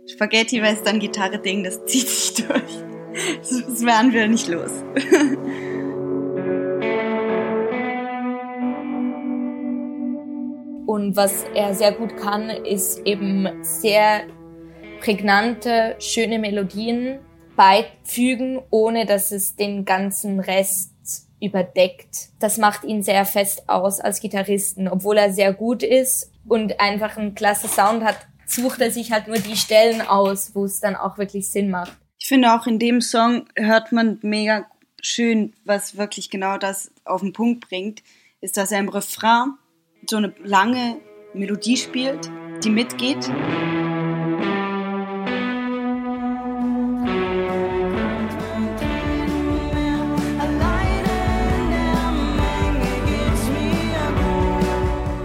Spaghetti-Western-Gitarre-Ding, 0.08 1.62
das 1.62 1.84
zieht 1.86 2.08
sich 2.08 2.34
durch. 2.48 2.62
Das 3.42 3.84
werden 3.84 4.12
wir 4.12 4.26
nicht 4.26 4.48
los. 4.48 4.72
Und 10.86 11.14
was 11.14 11.44
er 11.54 11.74
sehr 11.74 11.92
gut 11.92 12.16
kann, 12.16 12.50
ist 12.50 13.06
eben 13.06 13.48
sehr 13.62 14.24
prägnante, 15.00 15.96
schöne 15.98 16.38
Melodien 16.38 17.18
beifügen, 17.56 18.60
ohne 18.70 19.06
dass 19.06 19.32
es 19.32 19.56
den 19.56 19.84
ganzen 19.84 20.40
Rest 20.40 20.90
überdeckt. 21.40 22.28
Das 22.38 22.58
macht 22.58 22.84
ihn 22.84 23.02
sehr 23.02 23.24
fest 23.24 23.68
aus 23.68 24.00
als 24.00 24.20
Gitarristen. 24.20 24.88
Obwohl 24.88 25.18
er 25.18 25.32
sehr 25.32 25.52
gut 25.52 25.82
ist 25.82 26.30
und 26.46 26.80
einfach 26.80 27.16
einen 27.16 27.34
klasse 27.34 27.68
Sound 27.68 28.04
hat, 28.04 28.18
sucht 28.46 28.80
er 28.80 28.90
sich 28.90 29.12
halt 29.12 29.26
nur 29.26 29.38
die 29.38 29.56
Stellen 29.56 30.02
aus, 30.02 30.54
wo 30.54 30.64
es 30.64 30.80
dann 30.80 30.96
auch 30.96 31.18
wirklich 31.18 31.50
Sinn 31.50 31.70
macht. 31.70 31.96
Ich 32.18 32.28
finde 32.28 32.54
auch 32.54 32.66
in 32.66 32.78
dem 32.78 33.00
Song 33.00 33.46
hört 33.56 33.92
man 33.92 34.18
mega 34.22 34.66
schön, 35.00 35.54
was 35.64 35.96
wirklich 35.96 36.30
genau 36.30 36.58
das 36.58 36.92
auf 37.04 37.22
den 37.22 37.32
Punkt 37.32 37.68
bringt, 37.68 38.02
ist, 38.40 38.56
dass 38.56 38.72
er 38.72 38.80
im 38.80 38.88
Refrain 38.88 39.54
so 40.06 40.16
eine 40.16 40.34
lange 40.42 41.00
Melodie 41.32 41.76
spielt, 41.76 42.30
die 42.62 42.70
mitgeht. 42.70 43.30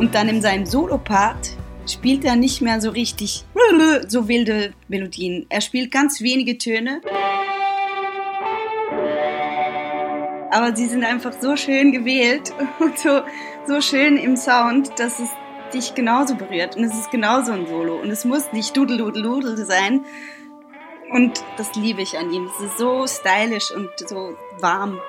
Und 0.06 0.14
dann 0.14 0.30
in 0.30 0.40
seinem 0.40 0.68
Solopart 0.68 1.58
spielt 1.88 2.26
er 2.26 2.36
nicht 2.36 2.62
mehr 2.62 2.80
so 2.80 2.92
richtig 2.92 3.44
so 4.08 4.28
wilde 4.28 4.72
Melodien. 4.88 5.48
Er 5.50 5.62
spielt 5.62 5.92
ganz 5.92 6.22
wenige 6.22 6.60
Töne. 6.60 7.02
Aber 10.52 10.76
sie 10.76 10.86
sind 10.86 11.04
einfach 11.04 11.34
so 11.42 11.56
schön 11.56 11.92
gewählt 11.92 12.54
und 12.80 13.00
so, 13.00 13.22
so 13.66 13.82
schön 13.82 14.18
im 14.18 14.38
Sound, 14.38 14.92
dass 15.00 15.18
es 15.18 15.30
dich 15.74 15.96
genauso 15.96 16.36
berührt. 16.36 16.76
Und 16.78 16.84
es 16.84 16.94
ist 16.94 17.10
genauso 17.10 17.54
ein 17.54 17.66
Solo. 17.66 18.00
Und 18.00 18.12
es 18.12 18.26
muss 18.26 18.54
nicht 18.54 18.78
dudel 18.78 19.00
dudel 19.00 19.24
dudel 19.24 19.58
sein. 19.66 20.06
Und 21.12 21.44
das 21.58 21.74
liebe 21.74 22.04
ich 22.04 22.16
an 22.16 22.32
ihm. 22.32 22.48
Es 22.56 22.64
ist 22.64 22.78
so 22.78 23.08
stylisch 23.08 23.72
und 23.72 23.90
so 24.08 24.36
warm. 24.60 25.00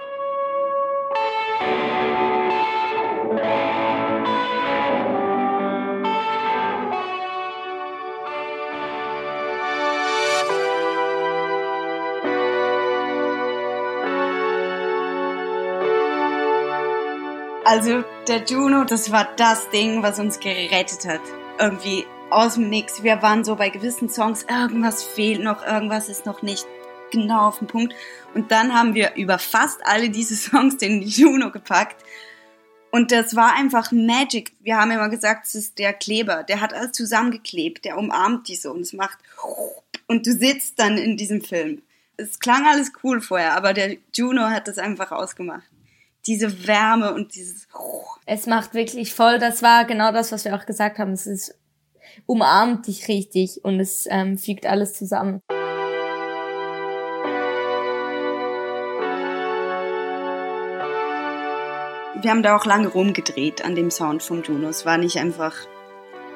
Also 17.69 18.05
der 18.29 18.45
Juno, 18.45 18.85
das 18.85 19.11
war 19.11 19.29
das 19.35 19.69
Ding, 19.71 20.01
was 20.01 20.21
uns 20.21 20.39
gerettet 20.39 21.05
hat. 21.05 21.21
Irgendwie 21.59 22.07
aus 22.31 22.55
dem 22.55 22.71
Nix. 22.71 23.03
Wir 23.03 23.23
waren 23.23 23.43
so 23.43 23.57
bei 23.57 23.71
gewissen 23.71 24.09
Songs, 24.09 24.47
irgendwas 24.49 25.03
fehlt 25.03 25.43
noch, 25.43 25.67
irgendwas 25.67 26.09
ist 26.09 26.27
noch 26.27 26.43
nicht 26.43 26.65
genau 27.11 27.49
auf 27.49 27.59
den 27.59 27.67
Punkt. 27.67 27.93
Und 28.35 28.53
dann 28.53 28.73
haben 28.73 28.95
wir 28.95 29.17
über 29.17 29.41
fast 29.41 29.81
alle 29.85 30.11
diese 30.11 30.37
Songs 30.51 30.77
den 30.77 31.03
Juno 31.03 31.51
gepackt. 31.51 32.05
Und 32.93 33.11
das 33.11 33.35
war 33.35 33.57
einfach 33.57 33.91
Magic. 33.91 34.53
Wir 34.61 34.77
haben 34.77 34.93
immer 34.93 35.09
gesagt, 35.09 35.49
es 35.49 35.57
ist 35.57 35.81
der 35.81 35.93
Kleber. 35.93 36.45
Der 36.45 36.61
hat 36.61 36.73
alles 36.73 36.93
zusammengeklebt. 36.93 37.85
Der 37.85 37.99
umarmt 37.99 38.47
die 38.47 38.55
so 38.55 38.71
und 38.71 38.83
es 38.83 38.93
macht. 38.93 39.19
Und 40.07 40.25
du 40.25 40.31
sitzt 40.31 40.79
dann 40.79 40.99
in 40.99 41.17
diesem 41.17 41.43
Film. 41.43 41.83
Es 42.17 42.39
klang 42.39 42.65
alles 42.65 42.93
cool 43.03 43.21
vorher, 43.21 43.57
aber 43.57 43.75
der 43.75 43.97
Juno 44.15 44.43
hat 44.43 44.69
das 44.69 44.79
einfach 44.79 45.11
ausgemacht 45.11 45.65
diese 46.27 46.67
Wärme 46.67 47.15
und 47.15 47.35
dieses. 47.35 47.69
Es 48.27 48.47
macht 48.47 48.75
wirklich 48.75 49.15
voll, 49.15 49.39
das 49.39 49.63
war 49.63 49.85
genau 49.85 50.13
das, 50.13 50.33
was 50.33 50.45
wir 50.45 50.57
auch 50.57 50.67
gesagt 50.67 50.99
haben. 50.99 51.13
Es 51.13 51.27
ist, 51.27 51.59
umarmt 52.27 52.87
dich 52.87 53.09
richtig 53.09 53.65
und 53.65 53.79
es 53.79 54.07
ähm, 54.11 54.39
fügt 54.39 54.67
alles 54.67 54.95
zusammen. 54.95 55.41
Wir 62.23 62.31
haben 62.31 62.43
da 62.43 62.57
auch 62.57 62.65
lange 62.65 62.89
rumgedreht 62.89 63.65
an 63.65 63.75
dem 63.75 63.91
Sound 63.91 64.23
vom 64.23 64.43
Juno. 64.43 64.69
Es 64.69 64.87
war 64.87 64.99
nicht 64.99 65.19
einfach, 65.19 65.55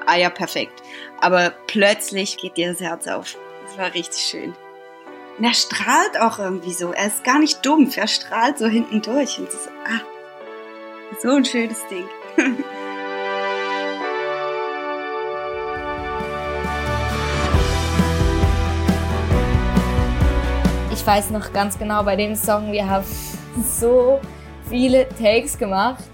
ah 0.07 0.17
ja, 0.17 0.31
perfekt. 0.31 0.83
Aber 1.21 1.53
plötzlich 1.67 2.37
geht 2.37 2.57
dir 2.57 2.71
das 2.71 2.81
Herz 2.81 3.09
auf. 3.09 3.37
Es 3.67 3.79
war 3.79 3.93
richtig 3.95 4.21
schön. 4.21 4.55
Und 5.41 5.47
er 5.47 5.55
strahlt 5.55 6.21
auch 6.21 6.39
irgendwie 6.39 6.75
so. 6.75 6.93
Er 6.93 7.07
ist 7.07 7.25
gar 7.25 7.39
nicht 7.39 7.65
dumpf. 7.65 7.97
Er 7.97 8.09
strahlt 8.09 8.59
so 8.59 8.67
hinten 8.67 9.01
durch. 9.01 9.39
Und 9.39 9.49
ist, 9.49 9.71
ah, 9.87 10.03
so 11.23 11.31
ein 11.31 11.47
schönes 11.47 11.79
Ding. 11.89 12.05
Ich 20.93 21.07
weiß 21.07 21.31
noch 21.31 21.53
ganz 21.55 21.79
genau 21.79 22.05
bei 22.05 22.15
dem 22.15 22.37
Song, 22.37 22.71
wir 22.73 22.89
haben 22.89 23.07
so 23.67 24.21
viele 24.69 25.09
Takes 25.09 25.57
gemacht, 25.57 26.05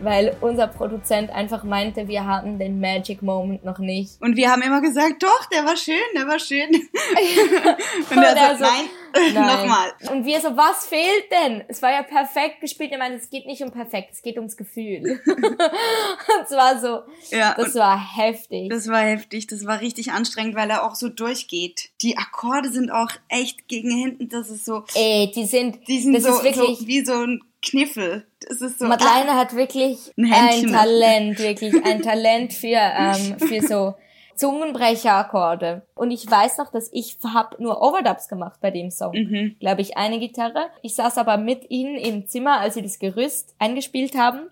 weil 0.00 0.36
unser 0.40 0.66
Produzent 0.66 1.30
einfach 1.30 1.64
meinte, 1.64 2.08
wir 2.08 2.26
hatten 2.26 2.58
den 2.58 2.80
Magic 2.80 3.22
Moment 3.22 3.64
noch 3.64 3.78
nicht. 3.78 4.20
Und 4.20 4.36
wir 4.36 4.50
haben 4.50 4.62
immer 4.62 4.80
gesagt, 4.80 5.22
doch, 5.22 5.46
der 5.46 5.64
war 5.64 5.76
schön, 5.76 5.94
der 6.16 6.26
war 6.26 6.38
schön. 6.38 6.68
Und 6.68 8.16
Und 8.16 8.22
er 8.22 8.36
er 8.36 8.56
so, 8.56 8.64
so, 8.64 8.70
nein, 8.70 8.88
Nochmal. 9.34 9.92
Und 10.10 10.24
wir 10.24 10.40
so, 10.40 10.56
was 10.56 10.86
fehlt 10.86 11.30
denn? 11.30 11.64
Es 11.68 11.80
war 11.82 11.92
ja 11.92 12.02
perfekt 12.02 12.60
gespielt. 12.60 12.90
Er 12.92 12.98
meinte, 12.98 13.18
es 13.18 13.30
geht 13.30 13.46
nicht 13.46 13.62
um 13.62 13.70
perfekt, 13.70 14.10
es 14.12 14.22
geht 14.22 14.36
ums 14.36 14.56
Gefühl. 14.56 15.20
und 15.26 15.36
es 16.44 16.50
war 16.50 16.80
so, 16.80 17.02
Ja, 17.30 17.54
das 17.56 17.74
war 17.74 17.98
heftig. 18.16 18.70
das 18.70 18.88
war 18.88 19.00
heftig, 19.02 19.46
das 19.46 19.64
war 19.66 19.80
richtig 19.80 20.12
anstrengend, 20.12 20.56
weil 20.56 20.70
er 20.70 20.84
auch 20.84 20.94
so 20.94 21.08
durchgeht. 21.08 21.90
Die 22.02 22.18
Akkorde 22.18 22.70
sind 22.70 22.90
auch 22.90 23.10
echt 23.28 23.68
gegen 23.68 23.90
hinten, 23.90 24.28
das 24.28 24.50
ist 24.50 24.64
so, 24.64 24.84
Ey, 24.94 25.30
die 25.34 25.46
sind, 25.46 25.86
die 25.88 26.00
sind 26.00 26.14
das 26.14 26.24
so, 26.24 26.30
ist 26.38 26.44
wirklich, 26.44 26.78
so 26.80 26.86
wie 26.86 27.04
so 27.04 27.12
ein 27.14 27.40
Kniffel. 27.62 28.26
Das 28.46 28.60
ist 28.60 28.78
so. 28.78 28.84
Madeleine 28.86 29.34
hat 29.36 29.54
wirklich 29.56 30.12
Ein 30.18 30.32
ein. 30.32 30.70
Talent, 30.70 31.38
wirklich 31.38 31.74
ein 31.84 32.02
Talent 32.02 32.52
für, 32.52 32.76
ähm, 32.76 33.38
für 33.38 33.62
so 33.66 33.94
Zungenbrecherakkorde. 34.36 35.82
Und 35.94 36.10
ich 36.10 36.30
weiß 36.30 36.58
noch, 36.58 36.70
dass 36.70 36.90
ich 36.92 37.18
hab 37.32 37.58
nur 37.60 37.82
Overdubs 37.82 38.28
gemacht 38.28 38.60
bei 38.60 38.70
dem 38.70 38.90
Song. 38.90 39.12
Mhm. 39.12 39.56
Glaube 39.60 39.82
ich, 39.82 39.96
eine 39.96 40.18
Gitarre. 40.18 40.66
Ich 40.82 40.94
saß 40.94 41.18
aber 41.18 41.36
mit 41.36 41.70
ihnen 41.70 41.96
im 41.96 42.26
Zimmer, 42.26 42.60
als 42.60 42.74
sie 42.74 42.82
das 42.82 42.98
Gerüst 42.98 43.54
eingespielt 43.58 44.16
haben. 44.16 44.50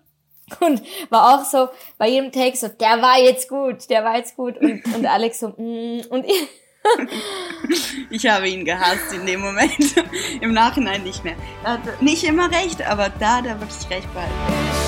Und 0.59 0.81
war 1.09 1.35
auch 1.35 1.45
so 1.45 1.69
bei 1.97 2.09
jedem 2.09 2.31
Take 2.31 2.57
so, 2.57 2.67
der 2.67 3.01
war 3.01 3.17
jetzt 3.17 3.47
gut, 3.47 3.89
der 3.89 4.03
war 4.03 4.17
jetzt 4.17 4.35
gut. 4.35 4.57
Und, 4.57 4.83
und 4.93 5.05
Alex 5.05 5.39
so, 5.39 5.49
mm, 5.49 6.01
und 6.09 6.25
ich, 6.25 6.47
Ich 8.09 8.27
habe 8.27 8.49
ihn 8.49 8.65
gehasst 8.65 9.13
in 9.13 9.25
dem 9.25 9.41
Moment. 9.41 9.95
Im 10.41 10.53
Nachhinein 10.53 11.03
nicht 11.03 11.23
mehr. 11.23 11.35
Er 11.63 11.73
hatte 11.73 11.93
nicht 12.01 12.23
immer 12.23 12.51
recht, 12.51 12.85
aber 12.85 13.09
da 13.09 13.37
hat 13.37 13.45
er 13.45 13.59
wirklich 13.59 13.89
recht 13.89 14.13
behalten. 14.13 14.82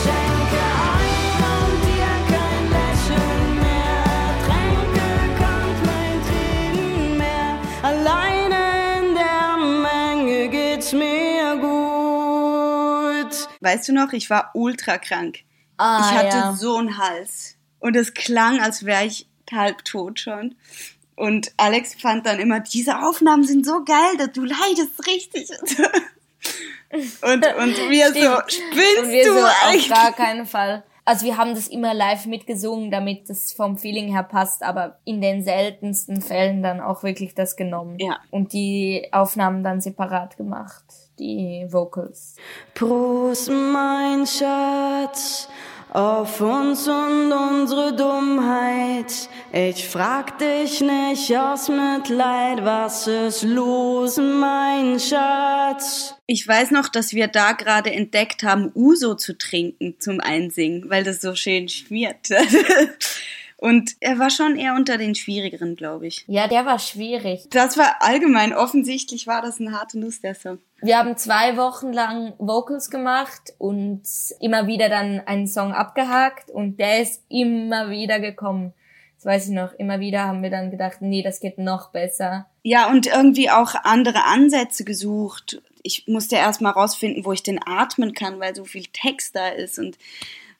Weißt 13.65 13.87
du 13.89 13.93
noch, 13.93 14.13
ich 14.13 14.29
war 14.29 14.51
ultra 14.53 14.99
krank. 14.99 15.39
ah, 15.77 15.99
ich 15.99 16.15
hatte 16.15 16.37
ja. 16.37 16.53
so 16.53 16.77
einen 16.77 16.99
Hals. 16.99 17.55
Und 17.79 17.95
es 17.95 18.13
klang, 18.13 18.61
als 18.61 18.85
wäre 18.85 19.05
ich 19.05 19.27
halbtot 19.51 20.19
schon. 20.19 20.53
Und 21.15 21.51
Alex 21.57 21.95
fand 21.95 22.27
dann 22.27 22.39
immer, 22.39 22.59
diese 22.59 22.99
Aufnahmen 22.99 23.43
sind 23.43 23.65
so 23.65 23.83
geil, 23.83 24.17
dass 24.19 24.33
du 24.33 24.43
leidest 24.43 25.07
richtig. 25.07 25.49
und, 27.21 27.45
und 27.45 27.89
wir 27.89 28.07
so, 28.13 28.19
Stimmt. 28.19 28.51
spinnst 28.51 28.99
Und 28.99 29.09
wir 29.09 29.25
du 29.25 29.33
so, 29.33 29.45
auf 29.45 29.63
eigentlich? 29.63 29.89
gar 29.89 30.13
keinen 30.13 30.45
Fall. 30.45 30.83
Also 31.07 31.27
wir 31.27 31.37
haben 31.37 31.53
das 31.53 31.67
immer 31.67 31.93
live 31.93 32.25
mitgesungen, 32.25 32.89
damit 32.89 33.29
das 33.29 33.53
vom 33.53 33.77
Feeling 33.77 34.11
her 34.11 34.23
passt, 34.23 34.63
aber 34.63 34.97
in 35.05 35.21
den 35.21 35.43
seltensten 35.43 36.19
Fällen 36.19 36.63
dann 36.63 36.81
auch 36.81 37.03
wirklich 37.03 37.35
das 37.35 37.55
genommen. 37.55 37.99
Ja. 37.99 38.17
Und 38.31 38.53
die 38.53 39.07
Aufnahmen 39.11 39.63
dann 39.63 39.81
separat 39.81 40.35
gemacht, 40.35 40.83
die 41.19 41.67
Vocals. 41.69 42.37
Prost, 42.73 43.51
mein 43.51 44.25
Schatz, 44.25 45.47
auf 45.95 46.41
uns 46.41 46.89
und 46.89 47.31
unsere 47.31 47.95
Dummheit. 47.95 49.29
Ich 49.53 49.87
frag 49.87 50.37
dich 50.39 50.81
nicht 50.81 51.37
aus 51.37 51.69
Mitleid, 51.69 52.65
was 52.65 53.07
ist 53.07 53.43
los, 53.43 54.17
mein 54.17 54.99
Schatz? 54.99 56.15
Ich 56.25 56.45
weiß 56.45 56.71
noch, 56.71 56.89
dass 56.89 57.13
wir 57.13 57.29
da 57.29 57.53
gerade 57.53 57.93
entdeckt 57.93 58.43
haben, 58.43 58.73
Uso 58.75 59.15
zu 59.15 59.37
trinken 59.37 59.95
zum 59.97 60.19
Einsingen, 60.19 60.89
weil 60.89 61.05
das 61.05 61.21
so 61.21 61.33
schön 61.33 61.69
schmiert. 61.69 62.27
Und 63.57 63.91
er 64.01 64.19
war 64.19 64.29
schon 64.29 64.57
eher 64.57 64.75
unter 64.75 64.97
den 64.97 65.15
schwierigeren, 65.15 65.77
glaube 65.77 66.07
ich. 66.07 66.25
Ja, 66.27 66.49
der 66.49 66.65
war 66.65 66.77
schwierig. 66.77 67.45
Das 67.51 67.77
war 67.77 68.01
allgemein, 68.01 68.53
offensichtlich 68.53 69.27
war 69.27 69.41
das 69.41 69.61
eine 69.61 69.71
harte 69.71 69.97
Nuss, 69.97 70.19
der 70.19 70.35
Song. 70.35 70.59
Wir 70.81 70.97
haben 70.97 71.17
zwei 71.17 71.57
Wochen 71.57 71.93
lang 71.93 72.33
Vocals 72.37 72.89
gemacht 72.89 73.53
und 73.57 74.03
immer 74.39 74.67
wieder 74.67 74.89
dann 74.89 75.21
einen 75.25 75.47
Song 75.47 75.73
abgehakt 75.73 76.51
und 76.51 76.79
der 76.79 77.01
ist 77.01 77.23
immer 77.29 77.89
wieder 77.89 78.19
gekommen. 78.19 78.73
Das 79.15 79.25
weiß 79.25 79.47
ich 79.47 79.53
noch. 79.53 79.73
Immer 79.73 79.99
wieder 79.99 80.25
haben 80.25 80.43
wir 80.43 80.49
dann 80.49 80.71
gedacht, 80.71 80.97
nee, 81.01 81.23
das 81.23 81.39
geht 81.39 81.57
noch 81.57 81.91
besser. 81.91 82.47
Ja, 82.63 82.89
und 82.89 83.07
irgendwie 83.07 83.49
auch 83.49 83.73
andere 83.83 84.25
Ansätze 84.25 84.83
gesucht. 84.83 85.61
Ich 85.81 86.07
musste 86.07 86.35
erst 86.35 86.61
mal 86.61 86.71
rausfinden, 86.71 87.25
wo 87.25 87.31
ich 87.31 87.43
den 87.43 87.59
atmen 87.65 88.13
kann, 88.13 88.39
weil 88.39 88.53
so 88.55 88.65
viel 88.65 88.85
Text 88.91 89.35
da 89.35 89.47
ist 89.47 89.79
und 89.79 89.97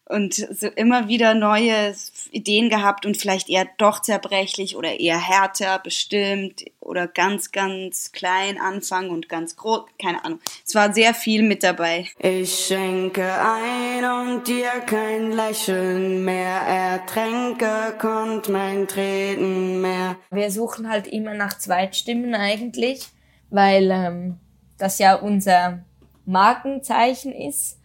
und 0.08 0.36
so 0.36 0.68
immer 0.68 1.08
wieder 1.08 1.34
neue 1.34 1.96
Ideen 2.32 2.70
gehabt 2.70 3.06
und 3.06 3.18
vielleicht 3.18 3.50
eher 3.50 3.68
doch 3.78 4.02
zerbrechlich 4.02 4.76
oder 4.76 5.00
eher 5.00 5.20
härter 5.20 5.80
bestimmt 5.80 6.64
oder 6.80 7.08
ganz, 7.08 7.51
ganz 7.51 8.12
klein 8.12 8.60
anfangen 8.60 9.10
und 9.10 9.29
ganz 9.29 9.56
groß, 9.56 9.86
keine 10.00 10.24
Ahnung. 10.24 10.40
Es 10.66 10.75
war 10.75 10.94
sehr 10.94 11.14
viel 11.16 11.42
mit 11.42 11.64
dabei. 11.64 12.08
Ich 12.20 12.68
schenke 12.68 13.25
ein 13.25 14.06
und 14.06 14.48
dir 14.48 14.70
kein 14.86 15.32
Lächeln 15.32 16.24
mehr, 16.24 16.62
ertränke 16.62 17.96
konnt 17.98 18.50
mein 18.50 18.88
Treten 18.88 19.82
mehr. 19.82 20.18
Wir 20.29 20.51
suchen 20.51 20.88
halt 20.88 21.08
immer 21.08 21.34
nach 21.34 21.58
Zweitstimmen 21.58 22.36
eigentlich, 22.36 23.08
weil 23.50 23.90
ähm, 23.90 24.40
das 24.77 25.00
ja 25.00 25.16
unser 25.16 25.84
Markenzeichen 26.25 27.32
ist. 27.32 27.79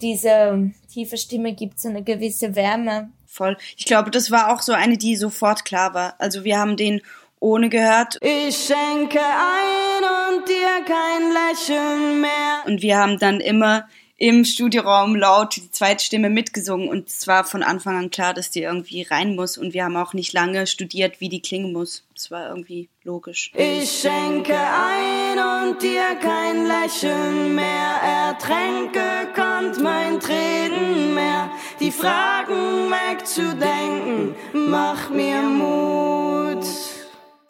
Diese 0.00 0.70
tiefe 0.92 1.16
Stimme 1.16 1.54
gibt 1.54 1.80
so 1.80 1.88
eine 1.88 2.02
gewisse 2.02 2.54
Wärme. 2.54 3.10
Voll. 3.26 3.56
Ich 3.76 3.84
glaube, 3.84 4.10
das 4.10 4.30
war 4.30 4.52
auch 4.52 4.62
so 4.62 4.72
eine, 4.72 4.96
die 4.96 5.16
sofort 5.16 5.64
klar 5.64 5.94
war. 5.94 6.14
Also 6.18 6.44
wir 6.44 6.58
haben 6.58 6.76
den 6.76 7.02
ohne 7.38 7.68
gehört 7.68 8.18
Ich 8.22 8.56
schenke 8.56 9.20
ein 9.20 10.38
und 10.38 10.48
dir 10.48 10.84
kein 10.86 11.32
Lächeln 11.32 12.20
mehr. 12.20 12.62
und 12.66 12.82
wir 12.82 12.96
haben 12.98 13.18
dann 13.18 13.40
immer 13.40 13.86
im 14.18 14.44
Studioraum 14.46 15.14
laut 15.14 15.56
die 15.56 15.70
Zweitstimme 15.70 16.30
mitgesungen 16.30 16.88
und 16.88 17.08
es 17.08 17.26
war 17.26 17.44
von 17.44 17.62
Anfang 17.62 17.96
an 17.96 18.10
klar, 18.10 18.32
dass 18.32 18.50
die 18.50 18.62
irgendwie 18.62 19.02
rein 19.02 19.36
muss 19.36 19.58
und 19.58 19.74
wir 19.74 19.84
haben 19.84 19.96
auch 19.96 20.14
nicht 20.14 20.32
lange 20.32 20.66
studiert, 20.66 21.20
wie 21.20 21.28
die 21.28 21.42
klingen 21.42 21.72
muss. 21.72 22.02
Es 22.14 22.30
war 22.30 22.48
irgendwie 22.48 22.88
logisch. 23.04 23.52
Ich 23.54 23.90
schenke 23.90 24.56
ein 24.56 25.38
und 25.38 25.82
dir 25.82 26.16
kein 26.22 26.66
Lächeln 26.66 27.54
mehr, 27.54 28.30
ertränke 28.30 29.32
konnt 29.34 29.82
mein 29.82 30.18
Treten 30.18 31.14
mehr. 31.14 31.50
Die 31.78 31.90
Fragen 31.90 32.90
wegzudenken, 32.90 34.34
macht 34.54 35.10
mir 35.10 35.42
Mut. 35.42 36.64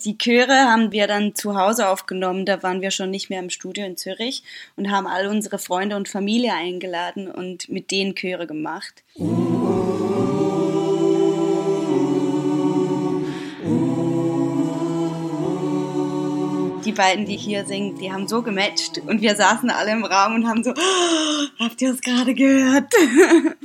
Die 0.04 0.18
Chöre 0.18 0.70
haben 0.70 0.92
wir 0.92 1.06
dann 1.06 1.34
zu 1.34 1.56
Hause 1.56 1.88
aufgenommen, 1.88 2.44
da 2.44 2.62
waren 2.62 2.82
wir 2.82 2.90
schon 2.90 3.10
nicht 3.10 3.30
mehr 3.30 3.40
im 3.40 3.50
Studio 3.50 3.84
in 3.86 3.96
Zürich 3.96 4.42
und 4.76 4.90
haben 4.90 5.06
all 5.06 5.26
unsere 5.26 5.58
Freunde 5.58 5.96
und 5.96 6.08
Familie 6.08 6.52
eingeladen 6.52 7.30
und 7.30 7.68
mit 7.68 7.90
denen 7.90 8.14
Chöre 8.14 8.46
gemacht. 8.46 9.02
Die 9.16 10.05
beiden, 16.96 17.26
die 17.26 17.36
hier 17.36 17.64
singen, 17.64 17.96
die 17.98 18.12
haben 18.12 18.26
so 18.26 18.42
gematcht 18.42 18.98
und 18.98 19.20
wir 19.20 19.36
saßen 19.36 19.70
alle 19.70 19.92
im 19.92 20.04
Raum 20.04 20.34
und 20.34 20.48
haben 20.48 20.64
so, 20.64 20.70
"Oh, 20.70 21.64
habt 21.64 21.80
ihr 21.82 21.92
es 21.92 22.00
gerade 22.00 22.34
gehört? 22.34 22.92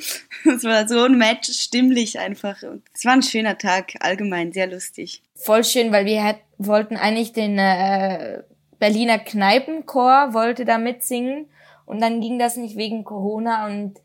Es 0.43 0.63
war 0.63 0.87
so 0.87 1.03
ein 1.03 1.19
Match, 1.19 1.51
stimmlich 1.51 2.17
einfach. 2.17 2.63
Es 2.93 3.05
war 3.05 3.13
ein 3.13 3.21
schöner 3.21 3.59
Tag, 3.59 3.93
allgemein 3.99 4.51
sehr 4.51 4.65
lustig. 4.65 5.21
Voll 5.35 5.63
schön, 5.63 5.91
weil 5.91 6.05
wir 6.05 6.23
hat, 6.23 6.37
wollten 6.57 6.97
eigentlich 6.97 7.31
den 7.31 7.59
äh, 7.59 8.41
Berliner 8.79 9.19
Kneipenchor 9.19 10.33
wollte 10.33 10.65
da 10.65 10.79
mitsingen 10.79 11.45
und 11.85 12.01
dann 12.01 12.19
ging 12.21 12.39
das 12.39 12.57
nicht 12.57 12.75
wegen 12.75 13.03
Corona 13.03 13.67
und 13.67 13.99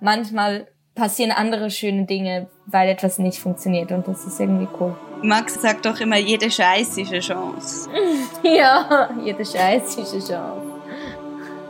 manchmal 0.00 0.68
passieren 0.94 1.32
andere 1.32 1.70
schöne 1.70 2.04
Dinge, 2.04 2.48
weil 2.66 2.88
etwas 2.88 3.18
nicht 3.18 3.38
funktioniert 3.38 3.90
und 3.92 4.06
das 4.06 4.24
ist 4.24 4.38
irgendwie 4.40 4.68
cool. 4.80 4.94
Max 5.22 5.54
sagt 5.60 5.86
doch 5.86 5.98
immer, 6.00 6.18
jede 6.18 6.50
Scheiß 6.50 6.98
ist 6.98 7.10
eine 7.10 7.20
Chance. 7.20 7.88
Ja, 8.42 9.08
jede 9.24 9.44
Scheiß 9.44 9.96
ist 9.96 10.12
eine 10.12 10.22
Chance. 10.22 10.66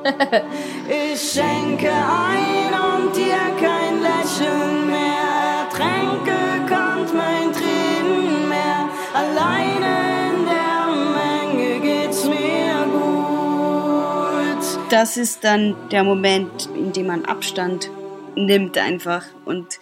Ich 0.89 1.21
schenke 1.21 1.91
ein 1.91 2.73
und 2.73 3.15
dir 3.17 3.39
kein 3.61 4.01
Lächeln 4.03 4.87
mehr, 4.87 5.65
ertränke 5.65 6.37
konnt 6.67 7.15
mein 7.15 7.53
Tränen 7.53 8.49
mehr. 8.49 8.89
Alleine 9.15 10.31
in 10.31 10.47
der 10.47 10.87
Menge 11.15 11.79
geht's 11.81 12.25
mir 12.25 12.85
gut. 12.91 14.63
Das 14.91 15.17
ist 15.17 15.45
dann 15.45 15.77
der 15.91 16.03
Moment, 16.03 16.69
in 16.75 16.93
dem 16.93 17.07
man 17.07 17.25
Abstand 17.25 17.89
nimmt 18.37 18.79
einfach. 18.79 19.27
Und 19.45 19.81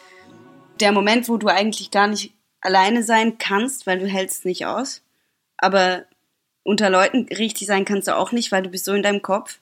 der 0.81 0.93
Moment, 0.93 1.29
wo 1.29 1.37
du 1.37 1.49
eigentlich 1.49 1.91
gar 1.91 2.07
nicht 2.07 2.33
alleine 2.61 3.03
sein 3.03 3.39
kannst, 3.39 3.87
weil 3.87 3.99
du 3.99 4.07
hältst 4.07 4.45
nicht 4.45 4.67
aus. 4.67 5.03
Aber 5.57 6.05
unter 6.63 6.91
Leuten 6.91 7.27
richtig 7.35 7.67
sein 7.67 7.85
kannst 7.85 8.09
du 8.09 8.17
auch 8.17 8.33
nicht, 8.33 8.53
weil 8.53 8.63
du 8.63 8.71
bist 8.71 8.85
so 8.85 8.93
in 8.93 9.03
deinem 9.03 9.23
Kopf. 9.23 9.61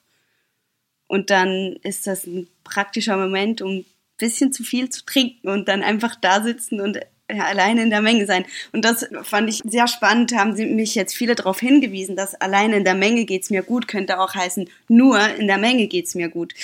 Und 1.06 1.30
dann 1.30 1.76
ist 1.82 2.06
das 2.06 2.26
ein 2.26 2.48
praktischer 2.64 3.16
Moment, 3.16 3.62
um 3.62 3.70
ein 3.78 3.86
bisschen 4.18 4.52
zu 4.52 4.62
viel 4.62 4.90
zu 4.90 5.04
trinken 5.04 5.48
und 5.48 5.68
dann 5.68 5.82
einfach 5.82 6.16
da 6.16 6.42
sitzen 6.42 6.80
und 6.80 6.98
ja, 7.30 7.44
alleine 7.44 7.82
in 7.82 7.90
der 7.90 8.00
Menge 8.00 8.26
sein. 8.26 8.44
Und 8.72 8.84
das 8.84 9.06
fand 9.22 9.48
ich 9.48 9.60
sehr 9.64 9.86
spannend, 9.86 10.34
haben 10.34 10.56
sie 10.56 10.66
mich 10.66 10.94
jetzt 10.94 11.14
viele 11.14 11.34
darauf 11.34 11.60
hingewiesen, 11.60 12.16
dass 12.16 12.34
alleine 12.34 12.76
in 12.76 12.84
der 12.84 12.94
Menge 12.94 13.24
geht's 13.24 13.50
mir 13.50 13.62
gut, 13.62 13.88
könnte 13.88 14.18
auch 14.20 14.34
heißen, 14.34 14.68
nur 14.88 15.20
in 15.36 15.46
der 15.46 15.58
Menge 15.58 15.86
geht's 15.86 16.14
mir 16.14 16.28
gut. 16.28 16.54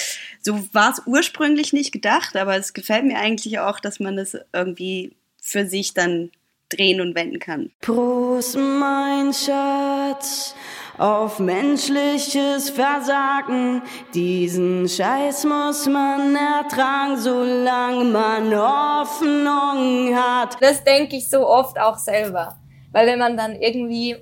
So 0.40 0.66
war 0.72 0.92
es 0.92 1.02
ursprünglich 1.06 1.72
nicht 1.72 1.92
gedacht, 1.92 2.36
aber 2.36 2.56
es 2.56 2.72
gefällt 2.72 3.04
mir 3.04 3.18
eigentlich 3.18 3.58
auch, 3.58 3.80
dass 3.80 4.00
man 4.00 4.16
das 4.16 4.36
irgendwie 4.52 5.12
für 5.40 5.66
sich 5.66 5.94
dann 5.94 6.30
drehen 6.70 7.00
und 7.00 7.14
wenden 7.14 7.38
kann. 7.38 7.70
Prost, 7.80 8.56
mein 8.56 9.32
Schatz, 9.32 10.54
auf 10.98 11.38
menschliches 11.38 12.70
Versagen. 12.70 13.82
Diesen 14.14 14.88
Scheiß 14.88 15.44
muss 15.44 15.86
man 15.86 16.36
ertragen, 16.36 17.18
solange 17.18 18.04
man 18.04 18.54
Hoffnung 18.54 20.14
hat. 20.14 20.56
Das 20.60 20.84
denke 20.84 21.16
ich 21.16 21.28
so 21.28 21.46
oft 21.46 21.78
auch 21.78 21.98
selber. 21.98 22.56
Weil 22.92 23.06
wenn 23.06 23.18
man 23.18 23.36
dann 23.36 23.56
irgendwie 23.56 24.16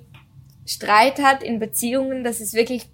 Streit 0.64 1.22
hat 1.22 1.42
in 1.42 1.58
Beziehungen, 1.58 2.24
das 2.24 2.40
ist 2.40 2.54
wirklich, 2.54 2.88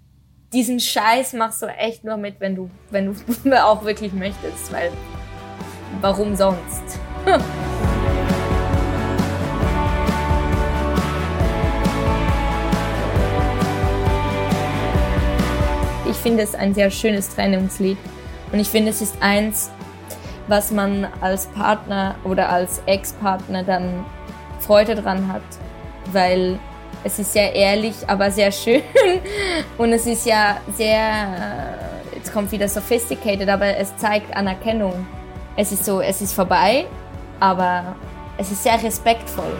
diesen 0.51 0.79
Scheiß 0.79 1.33
machst 1.33 1.61
du 1.61 1.67
echt 1.67 2.03
nur 2.03 2.17
mit, 2.17 2.39
wenn 2.39 2.55
du, 2.55 2.69
wenn 2.89 3.13
du 3.13 3.63
auch 3.65 3.85
wirklich 3.85 4.11
möchtest, 4.13 4.71
weil 4.73 4.91
warum 6.01 6.35
sonst? 6.35 6.99
finde 16.19 16.43
es 16.43 16.55
ein 16.55 16.73
sehr 16.73 16.91
schönes 16.91 17.29
Trennungslied 17.35 17.97
und 18.51 18.59
ich 18.59 18.69
finde 18.69 18.91
es 18.91 19.01
ist 19.01 19.15
eins, 19.21 19.69
was 20.47 20.71
man 20.71 21.07
als 21.21 21.47
Partner 21.47 22.15
oder 22.23 22.49
als 22.49 22.81
Ex-Partner 22.85 23.63
dann 23.63 24.05
Freude 24.59 24.95
dran 24.95 25.31
hat, 25.31 25.41
weil 26.11 26.59
es 27.03 27.19
ist 27.19 27.33
sehr 27.33 27.53
ehrlich, 27.55 27.95
aber 28.07 28.31
sehr 28.31 28.51
schön 28.51 28.81
und 29.77 29.93
es 29.93 30.05
ist 30.05 30.25
ja 30.25 30.57
sehr, 30.75 30.97
äh, 30.97 32.15
jetzt 32.15 32.33
kommt 32.33 32.51
wieder 32.51 32.67
sophisticated, 32.67 33.47
aber 33.47 33.77
es 33.77 33.95
zeigt 33.97 34.35
Anerkennung. 34.35 35.05
Es 35.55 35.71
ist 35.71 35.85
so, 35.85 36.01
es 36.01 36.21
ist 36.21 36.33
vorbei, 36.33 36.85
aber 37.39 37.95
es 38.37 38.51
ist 38.51 38.63
sehr 38.63 38.81
respektvoll. 38.81 39.53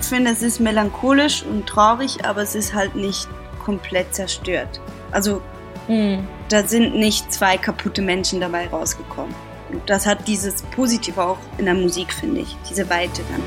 Ich 0.00 0.06
finde, 0.06 0.30
es 0.30 0.42
ist 0.42 0.60
melancholisch 0.60 1.42
und 1.42 1.66
traurig, 1.66 2.24
aber 2.24 2.42
es 2.42 2.54
ist 2.54 2.74
halt 2.74 2.94
nicht 2.94 3.28
komplett 3.64 4.14
zerstört. 4.14 4.80
Also 5.10 5.42
Hm. 5.86 6.26
da 6.48 6.66
sind 6.66 6.94
nicht 6.94 7.32
zwei 7.32 7.58
kaputte 7.58 8.00
Menschen 8.00 8.40
dabei 8.40 8.68
rausgekommen. 8.68 9.34
Und 9.70 9.82
das 9.90 10.06
hat 10.06 10.26
dieses 10.28 10.62
Positive 10.62 11.22
auch 11.22 11.38
in 11.58 11.66
der 11.66 11.74
Musik, 11.74 12.12
finde 12.12 12.42
ich. 12.42 12.56
Diese 12.68 12.88
Weite 12.88 13.22
dann. 13.30 13.42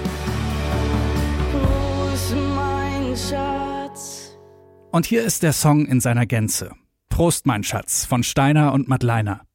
Prost, 1.52 2.36
mein 2.56 3.16
Schatz. 3.16 4.38
Und 4.92 5.06
hier 5.06 5.24
ist 5.24 5.44
der 5.44 5.54
Song 5.54 5.86
in 5.86 6.00
seiner 6.00 6.26
Gänze. 6.26 6.72
Prost, 7.10 7.46
mein 7.46 7.64
Schatz 7.64 8.06
von 8.06 8.24
Steiner 8.24 8.74
und 8.74 8.88
Madleiner. 8.88 9.47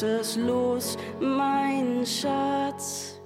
Was 0.00 0.28
ist 0.28 0.36
los, 0.36 0.96
mein 1.20 2.06
Schatz? 2.06 3.20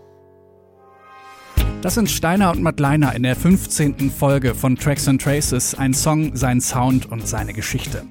Das 1.83 1.95
sind 1.95 2.11
Steiner 2.11 2.51
und 2.51 2.63
Madleiner 2.63 3.15
in 3.15 3.23
der 3.23 3.37
15. 3.37 4.11
Folge 4.11 4.57
von 4.57 4.75
Tracks 4.75 5.07
and 5.07 5.23
Traces, 5.23 5.77
ein 5.77 5.95
Song, 5.95 6.35
sein 6.35 6.61
Sound 6.61 7.13
und 7.13 7.29
seine 7.29 7.53
Geschichte. 7.53 8.03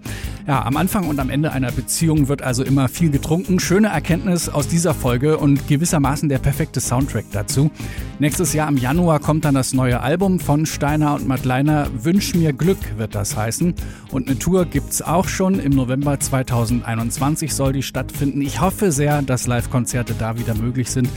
Ja, 0.45 0.65
am 0.65 0.75
Anfang 0.75 1.07
und 1.07 1.21
am 1.21 1.29
Ende 1.29 1.53
einer 1.53 1.71
Beziehung 1.71 2.27
wird 2.27 2.41
also 2.41 2.65
immer 2.65 2.89
viel 2.89 3.09
getrunken. 3.09 3.61
Schöne 3.61 3.87
Erkenntnis 3.87 4.49
aus 4.49 4.67
dieser 4.67 4.93
Folge 4.93 5.37
und 5.37 5.69
gewissermaßen 5.69 6.27
der 6.27 6.39
perfekte 6.39 6.81
Soundtrack 6.81 7.23
dazu. 7.31 7.71
Nächstes 8.19 8.51
Jahr 8.51 8.67
im 8.67 8.75
Januar 8.75 9.21
kommt 9.21 9.45
dann 9.45 9.55
das 9.55 9.71
neue 9.73 10.01
Album 10.01 10.41
von 10.41 10.65
Steiner 10.65 11.15
und 11.15 11.29
Madleiner. 11.29 11.87
Wünsch 11.95 12.35
mir 12.35 12.51
Glück 12.51 12.77
wird 12.97 13.15
das 13.15 13.37
heißen. 13.37 13.73
Und 14.11 14.27
eine 14.27 14.37
Tour 14.37 14.65
gibt's 14.65 15.01
auch 15.01 15.29
schon. 15.29 15.59
Im 15.59 15.71
November 15.71 16.19
2021 16.19 17.53
soll 17.53 17.71
die 17.71 17.83
stattfinden. 17.83 18.41
Ich 18.41 18.59
hoffe 18.59 18.91
sehr, 18.91 19.21
dass 19.21 19.47
Live-Konzerte 19.47 20.13
da 20.13 20.37
wieder 20.37 20.55
möglich 20.55 20.91
sind. 20.91 21.07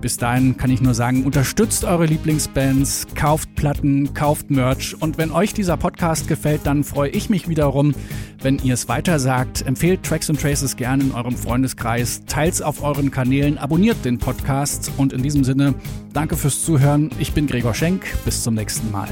Bis 0.00 0.16
dahin 0.16 0.56
kann 0.56 0.70
ich 0.70 0.80
nur 0.80 0.94
sagen, 0.94 1.24
unterstützt 1.24 1.84
eure 1.84 2.06
Lieblingsbands, 2.06 3.06
kauft 3.14 3.54
Platten, 3.56 4.14
kauft 4.14 4.50
Merch 4.50 4.96
und 5.00 5.18
wenn 5.18 5.30
euch 5.30 5.54
dieser 5.54 5.76
Podcast 5.76 6.28
gefällt, 6.28 6.60
dann 6.64 6.84
freue 6.84 7.10
ich 7.10 7.30
mich 7.30 7.48
wiederum, 7.48 7.94
wenn 8.40 8.58
ihr 8.58 8.74
es 8.74 8.88
weiter 8.88 9.18
sagt. 9.18 9.66
Empfehlt 9.66 10.02
Tracks 10.04 10.30
and 10.30 10.40
Traces 10.40 10.76
gerne 10.76 11.04
in 11.04 11.12
eurem 11.12 11.36
Freundeskreis, 11.36 12.22
teilt's 12.26 12.62
auf 12.62 12.82
euren 12.82 13.10
Kanälen, 13.10 13.58
abonniert 13.58 14.04
den 14.04 14.18
Podcast 14.18 14.92
und 14.96 15.12
in 15.12 15.22
diesem 15.22 15.44
Sinne, 15.44 15.74
danke 16.12 16.36
fürs 16.36 16.64
Zuhören. 16.64 17.10
Ich 17.18 17.32
bin 17.32 17.46
Gregor 17.46 17.74
Schenk, 17.74 18.06
bis 18.24 18.42
zum 18.42 18.54
nächsten 18.54 18.90
Mal. 18.90 19.08